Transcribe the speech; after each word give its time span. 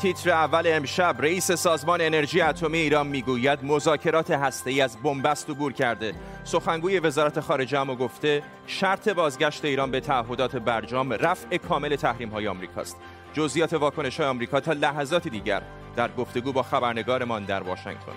تیتر 0.00 0.30
اول 0.30 0.62
امشب 0.66 1.16
رئیس 1.18 1.52
سازمان 1.52 2.00
انرژی 2.00 2.40
اتمی 2.40 2.78
ایران 2.78 3.06
می‌گوید 3.06 3.64
مذاکرات 3.64 4.30
هسته‌ای 4.30 4.80
از 4.80 4.96
بنبست 5.02 5.50
عبور 5.50 5.72
کرده. 5.72 6.12
سخنگوی 6.44 7.00
وزارت 7.00 7.40
خارجه 7.40 7.78
اما 7.78 7.96
گفته 7.96 8.42
شرط 8.66 9.08
بازگشت 9.08 9.64
ایران 9.64 9.90
به 9.90 10.00
تعهدات 10.00 10.56
برجام 10.56 11.12
رفع 11.12 11.56
کامل 11.56 11.96
تحریم 11.96 12.28
های 12.28 12.48
آمریکاست. 12.48 12.96
جزئیات 13.32 13.72
واکنش 13.72 14.20
های 14.20 14.28
آمریکا 14.28 14.60
تا 14.60 14.72
لحظات 14.72 15.28
دیگر 15.28 15.62
در 15.96 16.08
گفتگو 16.08 16.52
با 16.52 16.62
خبرنگارمان 16.62 17.44
در 17.44 17.62
واشنگتن. 17.62 18.12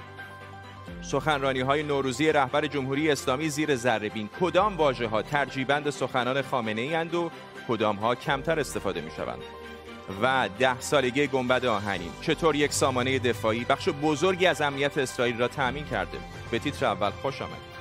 سخنرانی 1.02 1.62
های 1.62 1.84
نوروزی 1.84 2.32
رهبر 2.32 2.68
جمهوری 2.68 3.12
اسلامی 3.12 3.50
زیر 3.50 3.76
ذره 3.76 4.12
کدام 4.40 4.78
واژه 4.78 5.08
ها 5.08 5.22
ترجیبند 5.22 5.90
سخنان 5.90 6.42
خامنه 6.42 6.82
ای 6.82 6.96
و 6.96 7.30
کدام 7.68 7.96
ها 7.96 8.16
کمتر 8.16 8.60
استفاده 8.60 9.02
می 9.02 9.12
شوند 9.12 9.63
و 10.22 10.50
ده 10.60 10.82
سالگی 10.82 11.28
گنبد 11.28 11.66
آهنین. 11.66 12.12
چطور 12.22 12.56
یک 12.56 12.74
سامانه 12.74 13.20
دفاعی 13.20 13.66
بخش 13.66 13.90
بزرگی 13.90 14.46
از 14.46 14.62
امنیت 14.62 14.98
اسرائیل 14.98 15.38
را 15.40 15.48
تأمین 15.48 15.86
کرده؟ 15.86 16.18
به 16.52 16.60
تیتر 16.60 16.86
اول 16.86 17.10
خوش 17.10 17.42
آمد. 17.42 17.74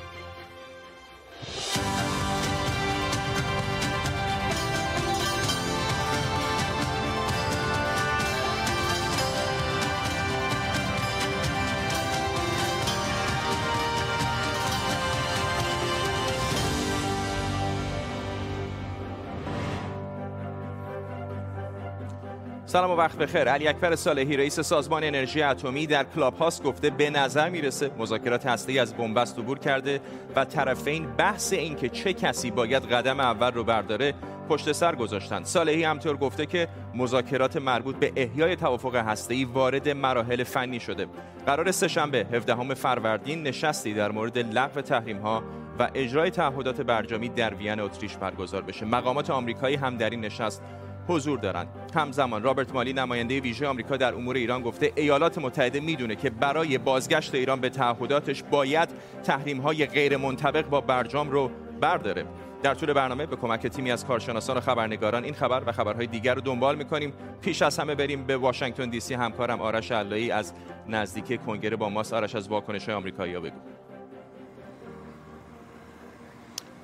سلام 22.72 22.90
و 22.90 22.96
وقت 22.96 23.18
بخیر. 23.18 23.48
علی 23.48 23.68
اکبر 23.68 23.96
صالحی 23.96 24.36
رئیس 24.36 24.60
سازمان 24.60 25.04
انرژی 25.04 25.42
اتمی 25.42 25.86
در 25.86 26.04
کلاب 26.04 26.36
هاست 26.36 26.62
گفته 26.62 26.90
به 26.90 27.10
نظر 27.10 27.48
می‌رسه 27.48 27.90
مذاکرات 27.98 28.46
هسته‌ای 28.46 28.78
از 28.78 28.94
بنبست 28.94 29.38
عبور 29.38 29.58
کرده 29.58 30.00
و 30.36 30.44
طرفین 30.44 31.06
بحث 31.16 31.52
این 31.52 31.76
که 31.76 31.88
چه 31.88 32.12
کسی 32.12 32.50
باید 32.50 32.82
قدم 32.82 33.20
اول 33.20 33.52
رو 33.52 33.64
برداره 33.64 34.14
پشت 34.48 34.72
سر 34.72 34.94
گذاشتن. 34.94 35.44
صالحی 35.44 35.84
همطور 35.84 36.16
گفته 36.16 36.46
که 36.46 36.68
مذاکرات 36.94 37.56
مربوط 37.56 37.96
به 37.96 38.12
احیای 38.16 38.56
توافق 38.56 38.94
هسته‌ای 38.94 39.44
وارد 39.44 39.88
مراحل 39.88 40.44
فنی 40.44 40.80
شده. 40.80 41.06
قرار 41.46 41.70
سهشنبه 41.70 42.26
17 42.32 42.74
فروردین 42.74 43.42
نشستی 43.42 43.94
در 43.94 44.10
مورد 44.10 44.38
لغو 44.38 44.80
تحریم‌ها 44.80 45.42
و 45.78 45.88
اجرای 45.94 46.30
تعهدات 46.30 46.80
برجامی 46.80 47.28
در 47.28 47.54
وین 47.54 47.80
اتریش 47.80 48.16
برگزار 48.16 48.62
بشه. 48.62 48.84
مقامات 48.84 49.30
آمریکایی 49.30 49.76
هم 49.76 49.96
در 49.96 50.10
این 50.10 50.20
نشست 50.20 50.62
حضور 51.08 51.38
دارند. 51.38 51.68
همزمان 51.94 52.42
رابرت 52.42 52.74
مالی 52.74 52.92
نماینده 52.92 53.40
ویژه 53.40 53.66
آمریکا 53.66 53.96
در 53.96 54.14
امور 54.14 54.36
ایران 54.36 54.62
گفته 54.62 54.92
ایالات 54.96 55.38
متحده 55.38 55.80
می‌دونه 55.80 56.16
که 56.16 56.30
برای 56.30 56.78
بازگشت 56.78 57.34
ایران 57.34 57.60
به 57.60 57.68
تعهداتش 57.68 58.42
باید 58.42 58.88
تحریم 59.24 59.60
های 59.60 59.86
غیر 59.86 60.16
منطبق 60.16 60.68
با 60.68 60.80
برجام 60.80 61.30
رو 61.30 61.50
برداره. 61.80 62.24
در 62.62 62.74
طول 62.74 62.92
برنامه 62.92 63.26
به 63.26 63.36
کمک 63.36 63.66
تیمی 63.66 63.90
از 63.90 64.06
کارشناسان 64.06 64.56
و 64.56 64.60
خبرنگاران 64.60 65.24
این 65.24 65.34
خبر 65.34 65.62
و 65.66 65.72
خبرهای 65.72 66.06
دیگر 66.06 66.34
رو 66.34 66.40
دنبال 66.40 66.76
می‌کنیم. 66.76 67.12
پیش 67.40 67.62
از 67.62 67.78
همه 67.78 67.94
بریم 67.94 68.24
به 68.24 68.36
واشنگتن 68.36 68.90
دی 68.90 69.00
سی 69.00 69.14
همکارم 69.14 69.60
آرش 69.60 69.92
علایی 69.92 70.30
از 70.30 70.52
نزدیک 70.88 71.44
کنگره 71.46 71.76
با 71.76 71.88
ماست. 71.88 72.12
آرش 72.12 72.34
از 72.34 72.48
واکنش 72.48 72.88
آمریکایی 72.88 73.38
بگو. 73.38 73.56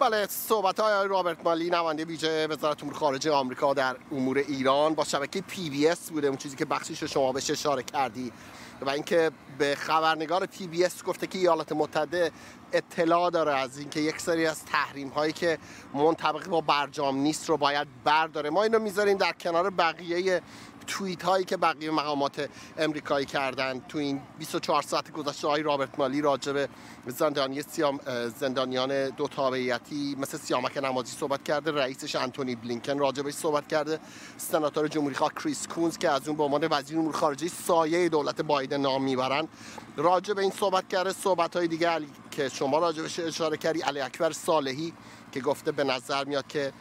بله 0.00 0.26
صحبت 0.26 0.80
های 0.80 1.08
رابرت 1.08 1.44
مالی 1.44 1.70
نماینده 1.70 2.04
ویژه 2.04 2.46
وزارت 2.46 2.82
امور 2.82 2.94
خارجه 2.94 3.30
آمریکا 3.30 3.74
در 3.74 3.96
امور 4.12 4.38
ایران. 4.38 4.94
با 4.94 5.04
شبکه 5.04 5.40
پی 5.40 5.70
بی 5.70 5.88
اس 5.88 6.10
بوده 6.10 6.26
اون 6.26 6.36
چیزی 6.36 6.56
که 6.56 6.64
بخشیش 6.64 6.96
رو 6.96 7.04
شما 7.04 7.32
بهش 7.32 7.50
اشاره 7.50 7.82
کردی. 7.82 8.32
و 8.80 8.90
اینکه 8.90 9.30
به 9.58 9.74
خبرنگار 9.74 10.46
پی 10.46 10.66
بی 10.66 10.84
اس 10.84 11.04
گفته 11.04 11.26
که 11.26 11.38
ایالات 11.38 11.72
متحده 11.72 12.32
اطلاع 12.72 13.30
داره 13.30 13.54
از 13.54 13.78
اینکه 13.78 14.00
یک 14.00 14.20
سری 14.20 14.46
از 14.46 14.64
تحریم 14.64 15.08
هایی 15.08 15.32
که 15.32 15.58
منطبق 15.94 16.48
با 16.48 16.60
برجام 16.60 17.16
نیست 17.16 17.48
رو 17.48 17.56
باید 17.56 17.88
برداره. 18.04 18.50
ما 18.50 18.62
اینو 18.62 18.78
می‌ذاریم 18.78 19.16
در 19.16 19.32
کنار 19.32 19.70
بقیه 19.70 20.42
توییت 20.88 21.22
هایی 21.22 21.44
که 21.44 21.56
بقیه 21.56 21.90
مقامات 21.90 22.48
امریکایی 22.78 23.26
کردن. 23.26 23.80
تو 23.88 23.98
این 23.98 24.20
24 24.38 24.82
ساعت 24.82 25.12
گذشته 25.12 25.48
های 25.48 25.62
رابرت 25.62 25.98
مالی 25.98 26.20
راجع 26.20 26.52
به 26.52 26.68
زندانی 27.06 27.62
سیام 27.62 28.00
زندانیان 28.40 29.08
دو 29.10 29.28
تابعیتی 29.28 30.16
مثل 30.18 30.38
سیامک 30.38 30.78
نمازی 30.78 31.16
صحبت 31.16 31.44
کرده 31.44 31.70
رئیسش 31.70 32.16
انتونی 32.16 32.54
بلینکن 32.54 32.98
راجع 32.98 33.30
صحبت 33.30 33.68
کرده 33.68 33.98
سناتور 34.36 34.88
جمهوری 34.88 35.14
خواه 35.14 35.32
کریس 35.34 35.66
کونز 35.66 35.98
که 35.98 36.10
از 36.10 36.28
اون 36.28 36.36
به 36.36 36.42
عنوان 36.42 36.68
وزیر 36.70 36.98
امور 36.98 37.12
خارجه 37.12 37.48
سایه 37.48 38.08
دولت 38.08 38.40
بایدن 38.40 38.80
نام 38.80 39.04
می‌برن. 39.04 39.48
راجع 39.96 40.34
به 40.34 40.42
این 40.42 40.50
صحبت 40.50 40.88
کرده. 40.88 41.12
صحبت 41.12 41.56
های 41.56 41.68
دیگه 41.68 42.00
که 42.30 42.48
شما 42.48 42.78
راجع 42.78 43.02
اشاره 43.26 43.56
کردی 43.56 43.80
علی 43.80 44.00
اکبر 44.00 44.32
صالحی 44.32 44.92
که 45.32 45.40
گفته 45.40 45.72
به 45.72 45.84
نظر 45.84 46.24
میاد 46.24 46.46
که 46.46 46.72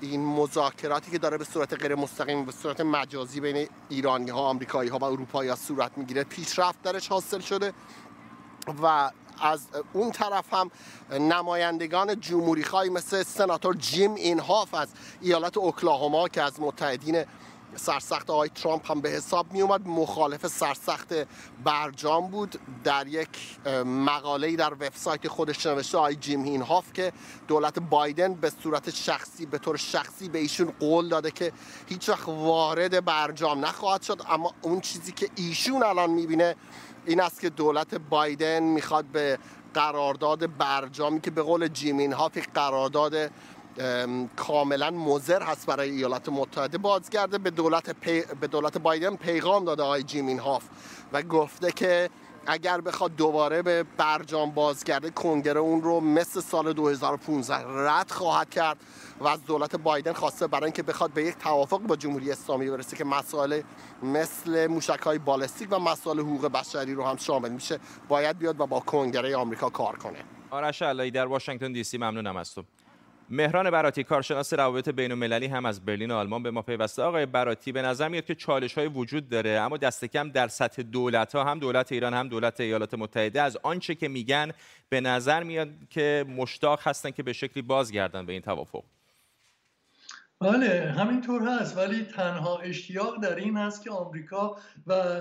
این 0.00 0.24
مذاکراتی 0.26 1.10
که 1.10 1.18
داره 1.18 1.38
به 1.38 1.44
صورت 1.44 1.82
غیر 1.82 1.94
مستقیم 1.94 2.44
به 2.44 2.52
صورت 2.52 2.80
مجازی 2.80 3.40
بین 3.40 3.68
ایرانی 3.88 4.30
ها 4.30 4.40
آمریکایی 4.40 4.90
ها 4.90 4.98
و 4.98 5.04
اروپایی 5.04 5.50
ها 5.50 5.56
صورت 5.56 5.98
می‌گیره. 5.98 6.24
پیشرفت 6.24 6.82
درش 6.82 7.08
حاصل 7.08 7.40
شده 7.40 7.72
و 8.82 9.10
از 9.40 9.66
اون 9.92 10.10
طرف 10.10 10.54
هم 10.54 10.70
نمایندگان 11.10 12.20
جمهوری 12.20 12.64
مثل 12.90 13.22
سناتور 13.22 13.74
جیم 13.74 14.14
اینهاف 14.14 14.74
از 14.74 14.88
ایالت 15.20 15.56
اوکلاهوما 15.56 16.28
که 16.28 16.42
از 16.42 16.60
متحدین 16.60 17.24
سرسخت 17.76 18.30
آقای 18.30 18.48
ترامپ 18.48 18.90
هم 18.90 19.00
به 19.00 19.08
حساب 19.08 19.52
می 19.52 19.62
اومد. 19.62 19.88
مخالف 19.88 20.46
سرسخت 20.46 21.14
برجام 21.64 22.28
بود. 22.28 22.58
در 22.84 23.06
یک 23.06 23.28
مقاله 23.84 24.56
در 24.56 24.72
وبسایت 24.72 25.28
خودش 25.28 25.66
نوشته 25.66 25.98
آقای 25.98 26.16
جیم 26.16 26.44
هین 26.44 26.62
هاف 26.62 26.92
که 26.92 27.12
دولت 27.48 27.78
بایدن 27.78 28.34
به 28.34 28.52
صورت 28.62 28.90
شخصی 28.90 29.46
به 29.46 29.58
طور 29.58 29.76
شخصی 29.76 30.28
به 30.28 30.38
ایشون 30.38 30.72
قول 30.80 31.08
داده 31.08 31.30
که 31.30 31.52
هیچ 31.86 32.08
وقت 32.08 32.28
وارد 32.28 33.04
برجام 33.04 33.64
نخواهد 33.64 34.02
شد. 34.02 34.20
اما 34.28 34.54
اون 34.62 34.80
چیزی 34.80 35.12
که 35.12 35.30
ایشون 35.36 35.82
الان 35.82 36.10
می‌بینه 36.10 36.56
این 37.06 37.20
است 37.20 37.40
که 37.40 37.50
دولت 37.50 37.94
بایدن 37.94 38.62
می‌خواد 38.62 39.04
به 39.04 39.38
قرارداد 39.74 40.56
برجامی 40.56 41.20
که 41.20 41.30
به 41.30 41.42
قول 41.42 41.68
جیمین 41.68 42.12
هاف 42.12 42.38
قرارداد 42.54 43.30
کاملا 44.36 44.90
مضر 44.90 45.42
هست 45.42 45.66
برای 45.66 45.90
ایالات 45.90 46.28
متحده. 46.28 46.78
بازگرده 46.78 47.38
به 47.38 47.50
دولت, 47.50 47.96
به 48.40 48.46
دولت 48.46 48.78
بایدن 48.78 49.16
پیغام 49.16 49.64
داده 49.64 49.82
آقای 49.82 50.02
جیمین 50.02 50.38
هاف 50.38 50.62
و 51.12 51.22
گفته 51.22 51.72
که 51.72 52.10
اگر 52.46 52.80
بخواد 52.80 53.16
دوباره 53.16 53.62
به 53.62 53.84
برجام 53.96 54.50
بازگرده 54.50 55.10
کنگره 55.10 55.60
اون 55.60 55.82
رو 55.82 56.00
مثل 56.00 56.40
سال 56.40 56.72
2015 56.72 57.54
رد 57.56 58.10
خواهد 58.10 58.50
کرد 58.50 58.76
و 59.20 59.26
از 59.26 59.44
دولت 59.44 59.76
بایدن 59.76 60.12
خواسته 60.12 60.46
برای 60.46 60.64
اینکه 60.64 60.82
بخواد 60.82 61.10
به 61.10 61.24
یک 61.24 61.36
توافق 61.36 61.78
با 61.78 61.96
جمهوری 61.96 62.32
اسلامی 62.32 62.70
برسه 62.70 62.96
که 62.96 63.04
مسائل 63.04 63.60
مثل 64.02 64.66
موشک 64.66 65.00
های 65.00 65.18
بالستیک 65.18 65.68
و 65.70 65.78
مسائل 65.78 66.18
حقوق 66.18 66.46
بشری 66.46 66.94
رو 66.94 67.04
هم 67.04 67.16
شامل 67.16 67.48
میشه. 67.48 67.78
باید 68.08 68.38
بیاد 68.38 68.60
و 68.60 68.66
با 68.66 68.80
کنگره 68.80 69.36
آمریکا 69.36 69.70
کار 69.70 69.96
کنه. 69.96 70.18
آرش 70.50 70.82
علایی 70.82 71.10
در 71.10 71.26
واشنگتن 71.26 71.72
دی 71.72 71.84
سی 71.84 71.98
ممنونم 71.98 72.36
از 72.36 72.54
تو. 72.54 72.62
مهران 73.30 73.70
براتی 73.70 74.04
کارشناس 74.04 74.52
روابط 74.52 74.88
بین 74.88 75.12
المللی 75.12 75.46
هم 75.46 75.66
از 75.66 75.84
برلین 75.84 76.10
آلمان 76.10 76.42
به 76.42 76.50
ما 76.50 76.62
پیوسته. 76.62 77.02
آقای 77.02 77.26
براتی 77.26 77.72
به 77.72 77.82
نظر 77.82 78.08
میاد 78.08 78.24
که 78.24 78.34
چالش 78.34 78.78
های 78.78 78.86
وجود 78.86 79.28
داره 79.28 79.50
اما 79.50 79.76
دست 79.76 80.04
کم 80.04 80.28
در 80.28 80.48
سطح 80.48 80.82
دولت 80.82 81.34
ها 81.34 81.44
هم 81.44 81.58
دولت 81.58 81.92
ایران 81.92 82.14
هم 82.14 82.28
دولت 82.28 82.60
ایالات 82.60 82.94
متحده 82.94 83.42
از 83.42 83.58
آنچه 83.62 83.94
که 83.94 84.08
میگن 84.08 84.52
به 84.88 85.00
نظر 85.00 85.42
میاد 85.42 85.68
که 85.90 86.24
مشتاق 86.36 86.80
هستن 86.82 87.10
که 87.10 87.22
به 87.22 87.32
شکلی 87.32 87.62
بازگردن 87.62 88.26
به 88.26 88.32
این 88.32 88.42
توافق. 88.42 88.84
بله 90.40 90.94
همینطور 90.98 91.42
هست 91.48 91.76
ولی 91.76 92.02
تنها 92.04 92.58
اشتیاق 92.58 93.22
در 93.22 93.36
این 93.36 93.56
هست 93.56 93.82
که 93.82 93.90
آمریکا 93.90 94.56
و 94.86 95.20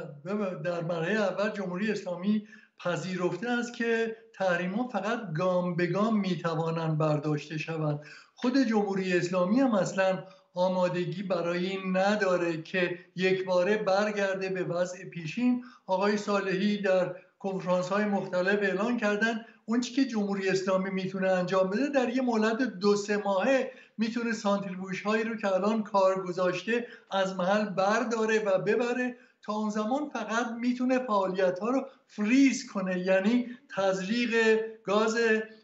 در 0.64 0.82
مرحله 0.82 1.20
اول 1.20 1.50
جمهوری 1.50 1.92
اسلامی 1.92 2.48
پذیرفته 2.80 3.50
است 3.50 3.74
که 3.74 4.16
تحریما 4.34 4.88
فقط 4.88 5.34
گام 5.34 5.76
به 5.76 5.88
گام 5.88 6.20
می‌توانند 6.20 6.98
برداشته 6.98 7.58
شوند. 7.58 8.00
خود 8.36 8.58
جمهوری 8.58 9.18
اسلامی 9.18 9.60
هم 9.60 9.74
اصلا 9.74 10.24
آمادگی 10.54 11.24
برای 11.24 11.66
این 11.66 11.98
نداره 11.98 12.62
که 12.62 13.00
یک 13.16 13.46
باره 13.46 13.78
برگرده 13.78 14.50
به 14.50 14.64
وضع 14.64 15.06
پیشین. 15.06 15.64
آقای 15.86 16.18
صالحی 16.18 16.82
در 16.82 17.16
کنفرانس 17.40 17.90
های 17.90 18.06
مختلف 18.06 18.60
اعلان 18.62 18.98
کردن 18.98 19.46
اون 19.66 19.82
که 19.82 20.06
جمهوری 20.06 20.50
اسلامی 20.50 20.90
می‌تونه 20.90 21.30
انجام 21.30 21.70
بده 21.70 21.90
در 21.90 22.10
یه 22.10 22.22
مولد 22.22 22.62
دو 22.80 22.96
سه 22.96 23.18
ماهه 23.18 23.72
می‌تونه 23.98 24.34
سانتریبوش 24.34 25.02
هایی 25.02 25.24
رو 25.24 25.38
که 25.38 25.54
الان 25.54 25.84
کار 25.84 26.24
گذاشته 26.24 26.88
از 27.12 27.36
محل 27.36 27.66
برداره 27.66 28.40
و 28.40 28.60
ببره. 28.60 29.18
تا 29.46 29.54
اون 29.54 29.70
زمان 29.70 30.10
فقط 30.10 30.48
می‌تونه 30.60 31.00
فعالیت 31.00 31.60
ها 31.60 31.70
رو 31.70 31.86
فریز 32.08 32.72
کنه. 32.72 33.00
یعنی 33.00 33.48
تزریق 33.76 34.60
گاز 34.84 35.18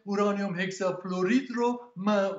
اورانیوم 0.05 0.59
هکسافلورید 0.59 1.51
رو 1.51 1.81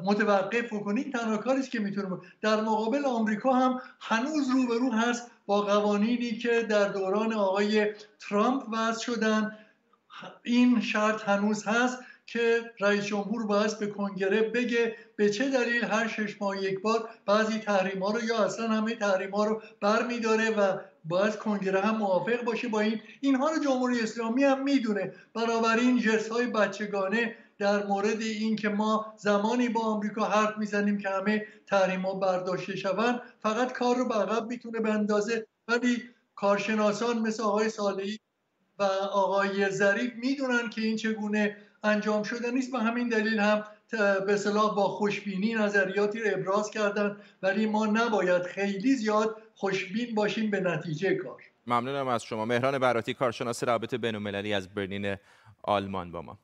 متوقف 0.04 0.70
کنه 0.70 1.10
تنها 1.10 1.36
کاری 1.36 1.62
که 1.62 1.80
می‌تونه 1.80 2.18
در 2.40 2.60
مقابل 2.60 3.04
آمریکا 3.04 3.52
هم 3.52 3.80
هنوز 4.00 4.50
روبرو 4.50 4.92
هست 4.92 5.30
با 5.46 5.62
قوانینی 5.62 6.38
که 6.38 6.62
در 6.62 6.88
دوران 6.88 7.32
آقای 7.32 7.94
ترامپ 8.20 8.62
وضع 8.72 9.02
شدن. 9.04 9.58
این 10.42 10.80
شرط 10.80 11.22
هنوز 11.28 11.64
هست. 11.64 11.98
که 12.32 12.70
رئیس 12.80 13.04
جمهور 13.04 13.46
باید 13.46 13.78
به 13.78 13.86
کنگره 13.86 14.42
بگه 14.42 14.96
به 15.16 15.30
چه 15.30 15.50
دلیل 15.50 15.84
هر 15.84 16.08
شش 16.08 16.42
ماه 16.42 16.62
یک 16.62 16.82
بار 16.82 17.08
بعضی 17.26 17.58
تحریم 17.58 18.04
رو 18.04 18.24
یا 18.24 18.44
اصلا 18.44 18.68
همه 18.68 18.94
تحریم 18.94 19.30
ها 19.30 19.44
رو 19.44 19.62
بر 19.80 20.06
میداره 20.06 20.50
و 20.50 20.78
باید 21.04 21.36
کنگره 21.36 21.80
هم 21.80 21.96
موافق 21.96 22.44
باشه 22.44 22.68
با 22.68 22.80
این. 22.80 23.00
اینها 23.20 23.50
رو 23.50 23.64
جمهوری 23.64 24.00
اسلامی 24.00 24.44
هم 24.44 24.64
می‌دونه. 24.64 25.12
بنابراین 25.34 25.98
جرس 25.98 26.28
های 26.28 26.46
بچگانه 26.46 27.36
در 27.58 27.86
مورد 27.86 28.20
اینکه 28.20 28.68
ما 28.68 29.14
زمانی 29.16 29.68
با 29.68 29.80
آمریکا 29.80 30.24
حرف 30.24 30.58
می‌زنیم 30.58 30.98
که 30.98 31.08
همه 31.08 31.46
تحریم 31.66 32.00
ها 32.00 32.14
برداشته 32.14 32.76
شوند 32.76 33.20
فقط 33.42 33.72
کار 33.72 33.96
رو 33.96 34.08
به 34.08 34.14
عقب 34.14 34.46
می‌تونه 34.46 34.80
به 34.80 35.06
ولی 35.68 36.02
کارشناسان 36.34 37.18
مثل 37.18 37.42
آقای 37.42 37.68
صالحی 37.68 38.18
و 38.78 38.82
آقای 39.12 39.70
ظریف 39.70 40.12
می‌دونن 40.14 40.70
که 40.70 40.80
این 40.80 40.96
چگونه 40.96 41.56
انجام 41.82 42.22
شده 42.22 42.50
نیست. 42.50 42.72
به 42.72 42.78
همین 42.78 43.08
دلیل 43.08 43.38
هم 43.38 43.64
به 44.26 44.36
صلاح 44.36 44.74
با 44.74 44.88
خوشبینی 44.88 45.54
نظریاتی 45.54 46.20
رو 46.20 46.38
ابراز 46.38 46.70
کردن. 46.70 47.16
ولی 47.42 47.66
ما 47.66 47.86
نباید 47.86 48.42
خیلی 48.42 48.94
زیاد 48.94 49.42
خوشبین 49.54 50.14
باشیم 50.14 50.50
به 50.50 50.60
نتیجه 50.60 51.14
کار. 51.14 51.42
ممنونم 51.66 52.08
از 52.08 52.22
شما. 52.24 52.44
مهران 52.44 52.78
براتی 52.78 53.14
کارشناس 53.14 53.64
رابطه 53.64 53.98
بین‌المللی 53.98 54.52
از 54.52 54.74
برلین 54.74 55.16
آلمان 55.62 56.12
با 56.12 56.22
ما. 56.22 56.38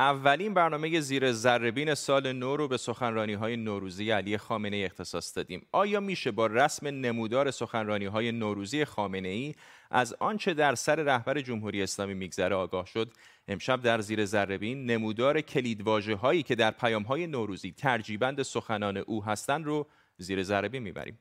اولین 0.00 0.54
برنامه 0.54 1.00
زیر 1.00 1.32
ذربین 1.32 1.94
سال 1.94 2.32
نو 2.32 2.56
رو 2.56 2.68
به 2.68 2.76
سخنرانی 2.76 3.32
های 3.32 3.56
نوروزی 3.56 4.10
علی 4.10 4.38
خامنه 4.38 4.76
ای 4.76 4.84
اختصاص 4.84 5.36
دادیم. 5.36 5.66
آیا 5.72 6.00
میشه 6.00 6.30
با 6.30 6.46
رسم 6.46 6.86
نمودار 6.86 7.50
سخنرانی 7.50 8.04
های 8.04 8.32
نوروزی 8.32 8.84
خامنه 8.84 9.28
ای 9.28 9.54
از 9.90 10.14
آنچه 10.20 10.54
در 10.54 10.74
سر 10.74 10.94
رهبر 10.94 11.40
جمهوری 11.40 11.82
اسلامی 11.82 12.14
میگذره 12.14 12.56
آگاه 12.56 12.86
شد؟ 12.86 13.12
امشب 13.48 13.82
در 13.82 14.00
زیر 14.00 14.24
ذربین 14.24 14.90
نمودار 14.90 15.40
کلیدواژه 15.40 16.14
هایی 16.14 16.42
که 16.42 16.54
در 16.54 16.70
پیام 16.70 17.02
های 17.02 17.26
نوروزی 17.26 17.72
ترجیبند 17.72 18.42
سخنان 18.42 18.96
او 18.96 19.24
هستند 19.24 19.64
رو 19.64 19.86
زیر 20.18 20.42
ذربین 20.42 20.82
می‌بریم. 20.82 21.18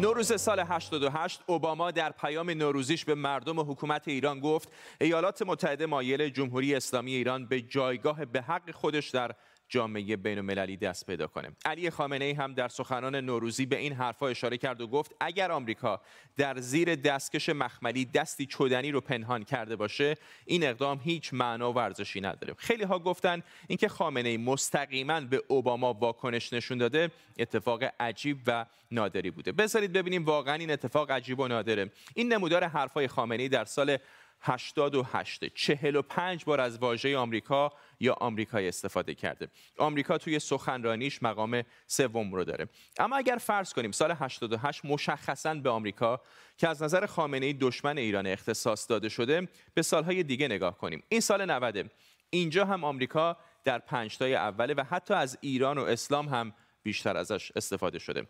نوروز 0.00 0.40
سال 0.40 0.60
88 0.60 1.40
اوباما 1.46 1.90
در 1.90 2.12
پیام 2.12 2.50
نوروزیش 2.50 3.04
به 3.04 3.14
مردم 3.14 3.58
و 3.58 3.62
حکومت 3.62 4.08
ایران 4.08 4.40
گفت 4.40 4.72
ایالات 5.00 5.42
متحده 5.42 5.86
مایل 5.86 6.28
جمهوری 6.28 6.74
اسلامی 6.74 7.14
ایران 7.14 7.46
به 7.46 7.60
جایگاه 7.60 8.24
به 8.24 8.42
حق 8.42 8.70
خودش 8.70 9.08
در 9.10 9.34
جامعه 9.68 10.16
بین 10.16 10.38
المللی 10.38 10.76
دست 10.76 11.06
پیدا 11.06 11.26
کنه. 11.26 11.52
علی 11.64 11.90
خامنه 11.90 12.24
ای 12.24 12.32
هم 12.32 12.54
در 12.54 12.68
سخنان 12.68 13.16
نوروزی 13.16 13.66
به 13.66 13.76
این 13.76 13.92
حرفا 13.92 14.28
اشاره 14.28 14.58
کرد 14.58 14.80
و 14.80 14.86
گفت 14.86 15.14
اگر 15.20 15.52
آمریکا 15.52 16.00
در 16.36 16.58
زیر 16.58 16.94
دستکش 16.94 17.48
مخملی 17.48 18.04
دستی 18.04 18.46
چودنی 18.46 18.90
رو 18.90 19.00
پنهان 19.00 19.44
کرده 19.44 19.76
باشه 19.76 20.14
این 20.44 20.64
اقدام 20.64 21.00
هیچ 21.04 21.34
معنا 21.34 21.72
و 21.72 21.78
ارزشی 21.78 22.20
نداره. 22.20 22.54
خیلی 22.58 22.84
ها 22.84 22.98
گفتن 22.98 23.42
اینکه 23.68 23.88
خامنه 23.88 24.28
ای 24.28 24.36
مستقیما 24.36 25.20
به 25.20 25.42
اوباما 25.48 25.92
واکنش 25.92 26.52
نشون 26.52 26.78
داده 26.78 27.10
اتفاق 27.38 27.84
عجیب 28.00 28.38
و 28.46 28.66
نادری 28.90 29.30
بوده. 29.30 29.52
بذارید 29.52 29.92
ببینیم 29.92 30.24
واقعا 30.24 30.54
این 30.54 30.70
اتفاق 30.70 31.10
عجیب 31.10 31.40
و 31.40 31.48
نادره. 31.48 31.90
این 32.14 32.32
نمودار 32.32 32.64
حرفای 32.64 33.08
خامنه 33.08 33.42
ای 33.42 33.48
در 33.48 33.64
سال 33.64 33.98
88 34.40 35.44
45 35.54 36.44
بار 36.44 36.60
از 36.60 36.78
واژه 36.78 37.16
آمریکا 37.16 37.72
یا 38.00 38.12
آمریکایی 38.12 38.68
استفاده 38.68 39.14
کرده. 39.14 39.48
آمریکا 39.78 40.18
توی 40.18 40.38
سخنرانیش 40.38 41.22
مقام 41.22 41.62
سوم 41.86 42.34
رو 42.34 42.44
داره. 42.44 42.68
اما 42.98 43.16
اگر 43.16 43.36
فرض 43.36 43.72
کنیم 43.72 43.92
سال 43.92 44.10
88 44.10 44.84
مشخصا 44.84 45.54
به 45.54 45.70
آمریکا 45.70 46.20
که 46.58 46.68
از 46.68 46.82
نظر 46.82 47.06
خامنه 47.06 47.46
ای 47.46 47.52
دشمن 47.52 47.98
ایران 47.98 48.26
اختصاص 48.26 48.90
داده 48.90 49.08
شده 49.08 49.48
به 49.74 49.82
سالهای 49.82 50.22
دیگه 50.22 50.48
نگاه 50.48 50.78
کنیم. 50.78 51.02
این 51.08 51.20
سال 51.20 51.50
90 51.50 51.90
اینجا 52.30 52.64
هم 52.64 52.84
آمریکا 52.84 53.36
در 53.64 53.78
پنجتای 53.78 54.34
اوله 54.34 54.74
و 54.74 54.84
حتی 54.90 55.14
از 55.14 55.38
ایران 55.40 55.78
و 55.78 55.82
اسلام 55.82 56.28
هم 56.28 56.52
بیشتر 56.82 57.16
ازش 57.16 57.52
استفاده 57.56 57.98
شده. 57.98 58.26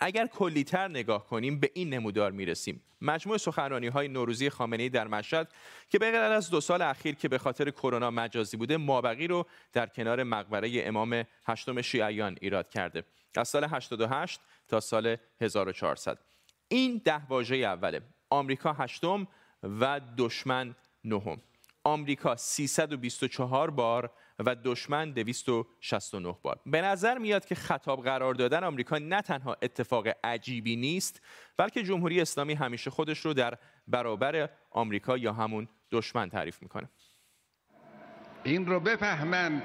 اگر 0.00 0.26
کلیتر 0.26 0.88
نگاه 0.88 1.26
کنیم 1.26 1.60
به 1.60 1.70
این 1.74 1.90
نمودار 1.94 2.32
می‌رسیم. 2.32 2.82
مجموع 3.00 3.36
سخنرانی 3.36 3.86
های 3.86 4.08
نوروزی 4.08 4.50
خامنه 4.50 4.88
در 4.88 5.08
مشهد 5.08 5.52
که 5.88 5.98
به 5.98 6.10
غیر 6.10 6.20
از 6.20 6.50
دو 6.50 6.60
سال 6.60 6.82
اخیر 6.82 7.14
که 7.14 7.28
به 7.28 7.38
خاطر 7.38 7.70
کرونا 7.70 8.10
مجازی 8.10 8.56
بوده 8.56 8.76
مابقی 8.76 9.26
رو 9.26 9.46
در 9.72 9.86
کنار 9.86 10.22
مقبره 10.22 10.70
امام 10.74 11.24
هشتم 11.46 11.82
شیعیان 11.82 12.36
ایراد 12.40 12.70
کرده. 12.70 13.04
از 13.36 13.48
سال 13.48 13.64
88 13.64 14.40
تا 14.68 14.80
سال 14.80 15.16
1400 15.40 16.18
این 16.68 17.02
ده 17.04 17.26
واژه 17.26 17.56
اوله 17.56 18.00
آمریکا 18.30 18.72
هشتم 18.72 19.28
و 19.62 20.00
دشمن 20.18 20.74
نهم. 21.04 21.40
آمریکا 21.84 22.36
324 22.36 23.70
بار 23.70 24.10
و 24.38 24.56
دشمن 24.64 25.10
269 25.10 26.36
بار. 26.42 26.60
به 26.66 26.80
نظر 26.80 27.18
میاد 27.18 27.44
که 27.44 27.54
خطاب 27.54 28.04
قرار 28.04 28.34
دادن 28.34 28.64
آمریکا 28.64 28.98
نه 28.98 29.22
تنها 29.22 29.56
اتفاق 29.62 30.08
عجیبی 30.24 30.76
نیست 30.76 31.22
بلکه 31.56 31.82
جمهوری 31.82 32.20
اسلامی 32.20 32.54
همیشه 32.54 32.90
خودش 32.90 33.18
رو 33.18 33.34
در 33.34 33.58
برابر 33.88 34.50
آمریکا 34.70 35.16
یا 35.16 35.32
همون 35.32 35.68
دشمن 35.90 36.30
تعریف 36.30 36.62
می‌کنه. 36.62 36.88
این 38.44 38.66
رو 38.66 38.80
بفهمند 38.80 39.62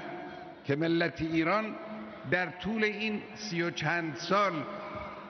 که 0.64 0.76
ملت 0.76 1.20
ایران 1.20 1.74
در 2.30 2.50
طول 2.50 2.84
این 2.84 3.22
سی 3.34 3.62
و 3.62 3.70
چند 3.70 4.16
سال 4.16 4.64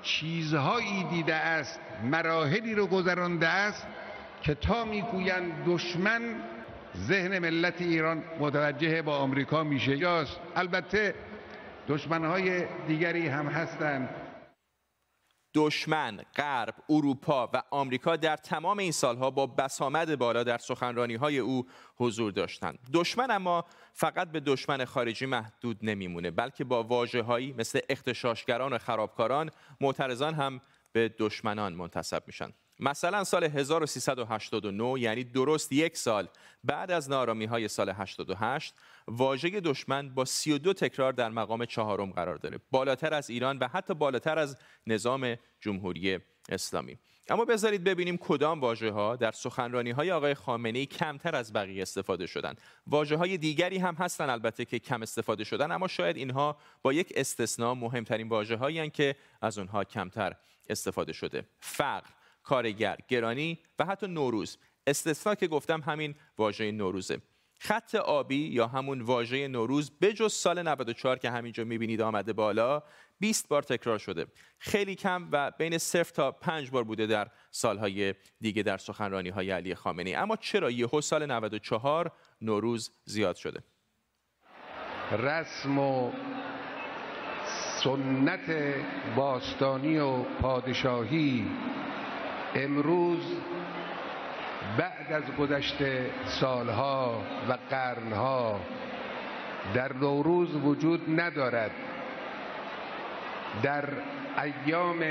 چیزهایی 0.03 1.05
دیده 1.05 1.35
است 1.35 1.81
مراحلی 2.05 2.75
رو 2.75 2.87
گذرانده 2.87 3.49
است 3.49 3.87
که 4.43 4.55
تا 4.55 4.85
می‌گویند 4.85 5.65
دشمن 5.67 6.43
ذهن 6.97 7.39
ملت 7.39 7.81
ایران 7.83 8.25
متوجه 8.41 9.03
با 9.03 9.17
آمریکا 9.17 9.65
میشه 9.65 9.97
یاست 9.97 10.41
البته 10.56 11.15
دشمنهای 11.89 12.65
دیگری 12.87 13.29
هم 13.29 13.47
هستند 13.47 14.09
دشمن، 15.55 16.21
غرب، 16.37 16.75
اروپا 16.89 17.50
و 17.55 17.62
آمریکا 17.71 18.17
در 18.17 18.37
تمام 18.37 18.79
این 18.79 18.93
سالها 18.93 19.31
با 19.31 19.47
بسامد 19.47 20.19
بالا 20.19 20.44
در 20.44 20.59
سخنرانی 20.59 21.15
های 21.15 21.39
او 21.39 21.67
حضور 21.97 22.33
داشتند. 22.33 22.79
دشمن 22.93 23.31
اما 23.31 23.65
فقط 23.93 24.33
به 24.33 24.41
دشمن 24.41 24.85
خارجی 24.85 25.27
محدود 25.27 25.79
نمیمونه 25.83 26.31
بلکه 26.31 26.65
با 26.65 26.83
واجه 26.83 27.23
هایی 27.23 27.53
مثل 27.53 27.81
اختشاشگران 27.89 28.72
و 28.72 28.79
خرابکاران 28.79 29.51
معترضان 29.81 30.34
هم 30.34 30.61
به 30.93 31.15
دشمنان 31.19 31.72
منتصب 31.72 32.22
میشن. 32.27 32.53
مثلا 32.82 33.24
سال 33.24 33.44
1389 33.44 35.01
یعنی 35.01 35.24
درست 35.24 35.72
یک 35.72 35.96
سال 35.96 36.29
بعد 36.65 36.91
از 36.91 37.10
نارامی 37.10 37.44
های 37.44 37.69
سال 37.69 37.89
88 37.89 38.74
واژه 39.08 39.60
دشمن 39.60 40.15
با 40.15 40.24
32 40.24 40.72
تکرار 40.72 41.12
در 41.12 41.29
مقام 41.29 41.65
چهارم 41.65 42.10
قرار 42.10 42.36
داره. 42.36 42.58
بالاتر 42.70 43.15
از 43.15 43.31
ایران 43.31 43.58
و 43.58 43.69
حتی 43.69 43.94
بالاتر 43.94 44.39
از 44.39 44.56
نظام 44.86 45.36
جمهوری 45.60 46.19
اسلامی. 46.48 46.98
اما 47.29 47.44
بذارید 47.44 47.84
ببینیم 47.84 48.17
کدام 48.17 48.60
واژه 48.60 48.91
ها 48.91 49.17
در 49.17 49.32
سخنرانی 49.32 49.91
های 49.91 50.12
آقای 50.12 50.34
خامنه 50.34 50.79
ای 50.79 50.86
کمتر 50.86 51.36
از 51.36 51.53
بقیه 51.53 51.82
استفاده 51.82 52.27
شدن. 52.27 52.55
واژه 52.86 53.17
های 53.17 53.39
دیگری 53.39 53.79
هم 53.79 53.94
هستن 53.94 54.31
البته 54.31 54.65
که 54.65 54.79
کم 54.79 55.03
استفاده 55.03 55.44
شدن 55.44 55.72
اما 55.72 55.89
شاید 55.89 56.17
اینها 56.17 56.56
با 56.82 56.93
یک 56.93 57.12
استثنا 57.17 57.74
مهمترین 57.74 58.29
واژه 58.29 58.56
هایی 58.56 58.91
که 58.91 59.17
از 59.43 59.58
اونها 59.58 59.84
کمتر 59.84 60.36
استفاده 60.69 61.12
شده. 61.12 61.44
فقر. 61.60 62.21
کارگر 62.43 62.96
گرانی 63.08 63.58
و 63.79 63.84
حتی 63.84 64.06
نوروز. 64.06 64.58
استثنا 64.87 65.34
که 65.34 65.49
گفتم 65.49 65.81
همین 65.81 66.15
واژه 66.39 66.72
نوروزه 66.72 67.22
خط 67.65 67.94
آبی 67.94 68.37
یا 68.37 68.67
همون 68.67 69.01
واژه 69.01 69.49
نوروز 69.49 69.99
بجز 70.01 70.32
سال 70.32 70.63
94 70.63 71.19
که 71.19 71.31
همینجا 71.31 71.65
می‌بینید 71.65 72.01
آمده 72.01 72.32
بالا 72.32 72.82
20 73.19 73.49
بار 73.49 73.63
تکرار 73.63 73.99
شده. 73.99 74.27
خیلی 74.58 74.94
کم 74.94 75.29
و 75.32 75.51
بین 75.51 75.79
صفر 75.79 76.15
تا 76.15 76.32
پنج 76.32 76.70
بار 76.70 76.84
بوده 76.84 77.06
در 77.06 77.29
سالهای 77.51 78.15
دیگه 78.41 78.63
در 78.63 78.77
سخنرانی 78.77 79.29
های 79.29 79.51
علی 79.51 79.75
خامنی 79.75 80.15
اما 80.15 80.37
چرا 80.37 80.70
یهو 80.70 81.01
سال 81.01 81.27
94 81.27 82.13
نوروز 82.41 82.91
زیاد 83.05 83.37
شده؟ 83.37 83.63
رسم 85.13 85.79
و 85.79 86.13
سنت 87.84 88.75
باستانی 89.17 89.99
و 89.99 90.22
پادشاهی 90.22 91.46
امروز 92.55 93.37
بعد 94.79 95.13
از 95.13 95.37
گذشته 95.39 96.11
سالها 96.25 97.23
و 97.49 97.59
قرنها 97.71 98.61
در 99.75 99.93
نوروز 99.93 100.55
وجود 100.55 101.21
ندارد. 101.21 101.71
در 103.63 103.85
ایام 104.43 105.03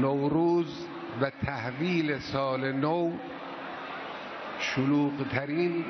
نوروز 0.00 0.86
و 1.20 1.30
تحویل 1.30 2.18
سال 2.18 2.72
نو 2.72 3.12
شلوغترین 4.58 5.84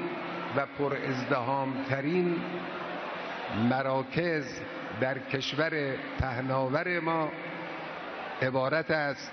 و 0.56 0.66
پر 0.78 0.96
ازدهامترین 1.08 2.36
مراکز 3.70 4.60
در 5.00 5.18
کشور 5.18 5.94
پهناور 6.20 7.00
ما 7.00 7.28
عبارت 8.42 8.90
است 8.90 9.32